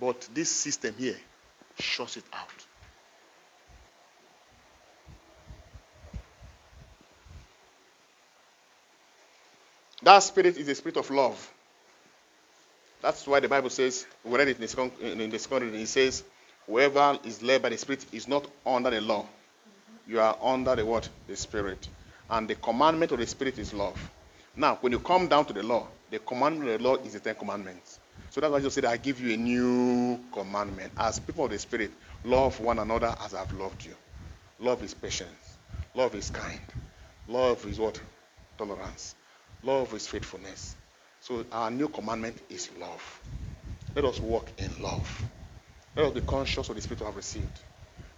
But 0.00 0.28
this 0.32 0.50
system 0.50 0.94
here 0.98 1.16
shuts 1.78 2.16
it 2.16 2.24
out. 2.32 2.48
That 10.02 10.20
spirit 10.20 10.56
is 10.56 10.68
a 10.68 10.74
spirit 10.74 10.96
of 10.96 11.10
love. 11.10 11.52
That's 13.02 13.26
why 13.26 13.40
the 13.40 13.48
Bible 13.48 13.70
says, 13.70 14.06
we 14.24 14.36
read 14.36 14.48
it 14.48 14.56
in 14.56 14.62
the 14.62 14.68
second, 14.68 14.92
in 15.00 15.18
the 15.18 15.48
reading, 15.60 15.80
it 15.80 15.86
says, 15.88 16.24
whoever 16.66 17.18
is 17.24 17.42
led 17.42 17.62
by 17.62 17.68
the 17.68 17.78
Spirit 17.78 18.04
is 18.12 18.26
not 18.26 18.46
under 18.66 18.90
the 18.90 19.00
law. 19.00 19.26
You 20.08 20.20
are 20.20 20.36
under 20.42 20.74
the 20.74 20.86
what? 20.86 21.08
The 21.28 21.36
Spirit. 21.36 21.88
And 22.30 22.48
the 22.48 22.54
commandment 22.56 23.12
of 23.12 23.18
the 23.18 23.26
Spirit 23.26 23.58
is 23.58 23.74
love. 23.74 23.98
Now, 24.56 24.76
when 24.80 24.92
you 24.92 24.98
come 25.00 25.28
down 25.28 25.44
to 25.46 25.52
the 25.52 25.62
law, 25.62 25.86
the 26.10 26.18
commandment 26.18 26.70
of 26.70 26.78
the 26.82 26.88
law 26.88 26.96
is 26.96 27.12
the 27.12 27.20
Ten 27.20 27.34
Commandments. 27.34 28.00
So 28.30 28.40
that's 28.40 28.50
why 28.50 28.58
Jesus 28.58 28.74
said, 28.74 28.86
I 28.86 28.96
give 28.96 29.20
you 29.20 29.34
a 29.34 29.36
new 29.36 30.18
commandment. 30.32 30.92
As 30.96 31.18
people 31.18 31.44
of 31.44 31.50
the 31.50 31.58
Spirit, 31.58 31.92
love 32.24 32.58
one 32.60 32.78
another 32.78 33.14
as 33.22 33.34
I've 33.34 33.52
loved 33.52 33.84
you. 33.84 33.94
Love 34.60 34.82
is 34.82 34.94
patience. 34.94 35.58
Love 35.94 36.14
is 36.14 36.30
kind. 36.30 36.60
Love 37.28 37.64
is 37.66 37.78
what? 37.78 38.00
Tolerance. 38.56 39.14
Love 39.62 39.92
is 39.94 40.06
faithfulness. 40.06 40.74
So 41.20 41.44
our 41.52 41.70
new 41.70 41.88
commandment 41.88 42.38
is 42.48 42.70
love. 42.80 43.20
Let 43.94 44.04
us 44.06 44.20
walk 44.20 44.50
in 44.58 44.70
love. 44.82 45.24
Let 45.96 46.06
us 46.06 46.12
be 46.12 46.20
conscious 46.22 46.68
of 46.68 46.76
the 46.76 46.82
spirit 46.82 47.00
we 47.00 47.06
have 47.06 47.16
received. 47.16 47.60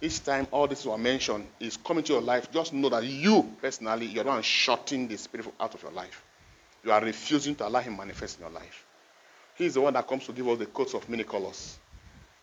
Each 0.01 0.23
time 0.23 0.47
all 0.51 0.67
this 0.67 0.83
was 0.85 0.99
mentioned 0.99 1.47
is 1.59 1.77
coming 1.77 2.03
to 2.05 2.13
your 2.13 2.21
life, 2.21 2.51
just 2.51 2.73
know 2.73 2.89
that 2.89 3.03
you 3.03 3.55
personally, 3.61 4.07
you're 4.07 4.23
not 4.23 4.43
shutting 4.43 5.07
the 5.07 5.17
spirit 5.17 5.53
out 5.59 5.75
of 5.75 5.83
your 5.83 5.91
life. 5.91 6.23
You 6.83 6.91
are 6.91 7.01
refusing 7.01 7.55
to 7.55 7.67
allow 7.67 7.81
him 7.81 7.97
manifest 7.97 8.39
in 8.39 8.45
your 8.45 8.51
life. 8.51 8.85
He 9.55 9.65
is 9.65 9.75
the 9.75 9.81
one 9.81 9.93
that 9.93 10.07
comes 10.07 10.25
to 10.25 10.31
give 10.33 10.47
us 10.47 10.57
the 10.57 10.65
coats 10.65 10.95
of 10.95 11.07
many 11.07 11.23
colors. 11.23 11.77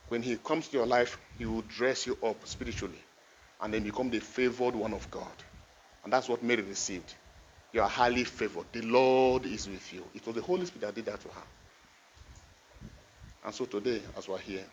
When 0.09 0.23
he 0.23 0.37
comes 0.37 0.69
to 0.69 0.77
your 0.77 0.87
life, 0.87 1.19
he 1.37 1.47
will 1.47 1.63
dress 1.63 2.07
you 2.07 2.17
up 2.23 2.47
spiritually 2.47 3.03
and 3.61 3.75
then 3.75 3.83
become 3.83 4.09
the 4.09 4.21
favored 4.21 4.77
one 4.77 4.95
of 4.95 5.11
God. 5.11 5.27
And 6.05 6.13
that's 6.13 6.29
what 6.29 6.43
Mary 6.45 6.63
received. 6.63 7.13
You 7.73 7.83
are 7.83 7.89
highly 7.89 8.23
favored. 8.23 8.67
The 8.73 8.83
Lord 8.83 9.47
is 9.47 9.69
with 9.69 9.93
you. 9.93 10.05
It 10.15 10.25
was 10.25 10.37
the 10.37 10.43
Holy 10.43 10.65
Spirit 10.65 10.83
that 10.83 10.95
did 10.95 11.07
that 11.07 11.21
to 11.21 11.29
her. 11.29 11.43
And 13.45 13.55
so 13.55 13.65
today, 13.65 14.01
as 14.17 14.29
we're 14.29 14.39
here, 14.39 14.65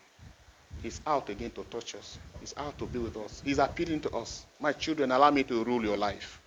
He's 0.86 1.00
out 1.04 1.28
again 1.30 1.50
to 1.50 1.64
touch 1.64 1.96
us. 1.96 2.16
He's 2.38 2.54
out 2.56 2.78
to 2.78 2.86
be 2.86 3.00
with 3.00 3.16
us. 3.16 3.42
He's 3.44 3.58
appealing 3.58 4.02
to 4.02 4.10
us. 4.10 4.46
My 4.60 4.72
children, 4.72 5.10
allow 5.10 5.32
me 5.32 5.42
to 5.42 5.64
rule 5.64 5.82
your 5.84 5.96
life. 5.96 6.40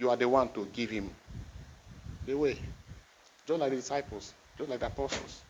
You 0.00 0.10
are 0.10 0.16
the 0.16 0.28
one 0.28 0.48
to 0.54 0.66
give 0.72 0.90
Him 0.90 1.08
the 2.26 2.34
way. 2.34 2.58
Just 3.46 3.60
like 3.60 3.70
the 3.70 3.76
disciples, 3.76 4.34
just 4.58 4.68
like 4.68 4.80
the 4.80 4.86
apostles. 4.86 5.42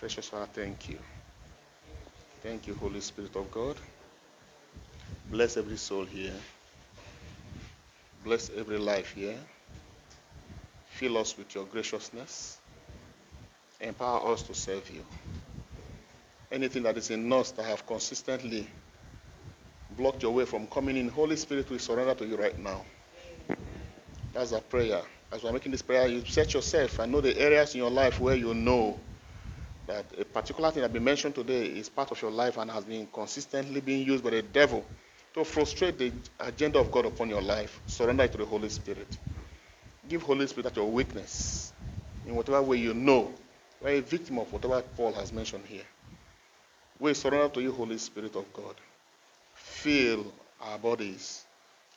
Precious 0.00 0.28
Father, 0.28 0.46
thank 0.52 0.90
you. 0.90 0.98
Thank 2.42 2.66
you, 2.66 2.74
Holy 2.74 3.00
Spirit 3.00 3.34
of 3.36 3.50
God. 3.50 3.76
Bless 5.30 5.56
every 5.56 5.78
soul 5.78 6.04
here. 6.04 6.34
Bless 8.22 8.50
every 8.54 8.76
life 8.76 9.14
here. 9.14 9.38
Fill 10.90 11.16
us 11.16 11.38
with 11.38 11.54
your 11.54 11.64
graciousness. 11.64 12.58
Empower 13.80 14.30
us 14.30 14.42
to 14.42 14.52
serve 14.52 14.90
you. 14.90 15.02
Anything 16.52 16.82
that 16.82 16.98
is 16.98 17.10
in 17.10 17.32
us 17.32 17.50
that 17.52 17.64
have 17.64 17.86
consistently 17.86 18.68
blocked 19.96 20.22
your 20.22 20.32
way 20.32 20.44
from 20.44 20.66
coming 20.66 20.98
in, 20.98 21.08
Holy 21.08 21.36
Spirit, 21.36 21.70
we 21.70 21.78
surrender 21.78 22.14
to 22.14 22.26
you 22.26 22.36
right 22.36 22.58
now. 22.58 22.84
That's 24.34 24.52
our 24.52 24.60
prayer. 24.60 25.00
As 25.32 25.42
we're 25.42 25.52
making 25.52 25.72
this 25.72 25.80
prayer, 25.80 26.06
you 26.06 26.22
set 26.26 26.52
yourself 26.52 26.98
and 26.98 27.10
know 27.10 27.22
the 27.22 27.36
areas 27.38 27.74
in 27.74 27.80
your 27.80 27.90
life 27.90 28.20
where 28.20 28.34
you 28.34 28.52
know 28.52 28.98
that 29.86 30.04
a 30.18 30.26
particular 30.26 30.70
thing 30.70 30.82
that 30.82 30.92
been 30.92 31.02
mentioned 31.02 31.34
today 31.34 31.64
is 31.64 31.88
part 31.88 32.10
of 32.10 32.20
your 32.20 32.30
life 32.30 32.58
and 32.58 32.70
has 32.70 32.84
been 32.84 33.06
consistently 33.06 33.80
being 33.80 34.06
used 34.06 34.22
by 34.22 34.30
the 34.30 34.42
devil 34.42 34.84
to 35.32 35.44
frustrate 35.44 35.98
the 35.98 36.12
agenda 36.40 36.78
of 36.78 36.90
God 36.92 37.06
upon 37.06 37.30
your 37.30 37.40
life, 37.40 37.80
surrender 37.86 38.24
it 38.24 38.32
to 38.32 38.38
the 38.38 38.44
Holy 38.44 38.68
Spirit. 38.68 39.18
Give 40.06 40.22
Holy 40.22 40.46
Spirit 40.46 40.64
that 40.64 40.76
your 40.76 40.90
weakness 40.90 41.72
in 42.26 42.34
whatever 42.34 42.60
way 42.60 42.76
you 42.76 42.92
know. 42.92 43.32
We're 43.80 43.96
a 43.96 44.00
victim 44.00 44.38
of 44.38 44.52
whatever 44.52 44.82
Paul 44.82 45.12
has 45.14 45.32
mentioned 45.32 45.64
here. 45.66 45.84
We 47.02 47.14
surrender 47.14 47.48
to 47.54 47.60
you, 47.60 47.72
Holy 47.72 47.98
Spirit 47.98 48.36
of 48.36 48.52
God. 48.52 48.76
Fill 49.54 50.32
our 50.60 50.78
bodies, 50.78 51.44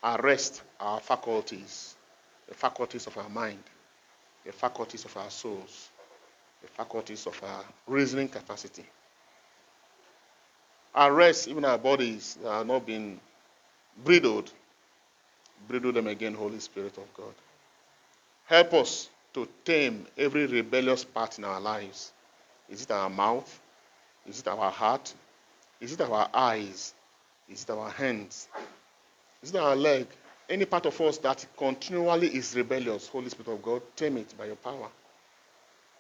arrest 0.03 0.63
our 0.79 0.99
faculties, 0.99 1.95
the 2.47 2.55
faculties 2.55 3.05
of 3.05 3.15
our 3.17 3.29
mind, 3.29 3.63
the 4.43 4.51
faculties 4.51 5.05
of 5.05 5.15
our 5.15 5.29
souls, 5.29 5.89
the 6.63 6.67
faculties 6.67 7.27
of 7.27 7.39
our 7.43 7.63
reasoning 7.87 8.27
capacity 8.27 8.85
arrest 10.95 11.47
even 11.47 11.65
our 11.65 11.77
bodies 11.77 12.37
that 12.41 12.49
are 12.49 12.65
not 12.65 12.85
being 12.85 13.19
bridled. 14.03 14.51
Bridle 15.67 15.91
them 15.91 16.07
again, 16.07 16.33
Holy 16.33 16.59
Spirit 16.59 16.97
of 16.97 17.13
God. 17.13 17.33
Help 18.45 18.73
us 18.73 19.09
to 19.33 19.47
tame 19.65 20.07
every 20.17 20.47
rebellious 20.47 21.03
part 21.03 21.37
in 21.37 21.43
our 21.43 21.59
lives. 21.59 22.11
Is 22.69 22.81
it 22.83 22.91
our 22.91 23.09
mouth? 23.09 23.59
Is 24.27 24.39
it 24.39 24.47
our 24.47 24.71
heart? 24.71 25.13
Is 25.79 25.93
it 25.93 26.01
our 26.01 26.29
eyes? 26.33 26.93
Is 27.49 27.63
it 27.63 27.69
our 27.69 27.89
hands? 27.89 28.47
Is 29.43 29.51
it 29.51 29.57
our 29.57 29.75
leg? 29.75 30.07
Any 30.49 30.65
part 30.65 30.85
of 30.85 30.99
us 31.01 31.17
that 31.19 31.45
continually 31.57 32.27
is 32.27 32.55
rebellious, 32.55 33.07
Holy 33.07 33.29
Spirit 33.29 33.53
of 33.53 33.61
God, 33.63 33.81
tame 33.95 34.17
it 34.17 34.35
by 34.37 34.45
your 34.45 34.55
power. 34.55 34.89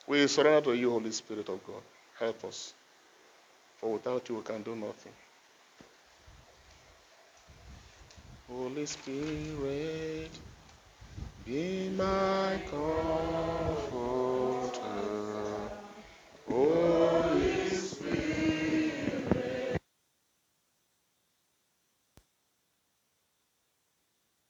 We 0.07 0.27
surrender 0.27 0.61
to 0.71 0.77
you, 0.77 0.91
Holy 0.91 1.11
Spirit 1.11 1.49
of 1.49 1.65
God. 1.65 1.81
Help 2.19 2.43
us. 2.45 2.73
For 3.77 3.93
without 3.93 4.29
you, 4.29 4.35
we 4.35 4.41
can 4.41 4.61
do 4.61 4.75
nothing. 4.75 5.11
Holy 8.47 8.85
Spirit, 8.85 10.31
be 11.45 11.89
my 11.97 12.59
God. 12.71 14.24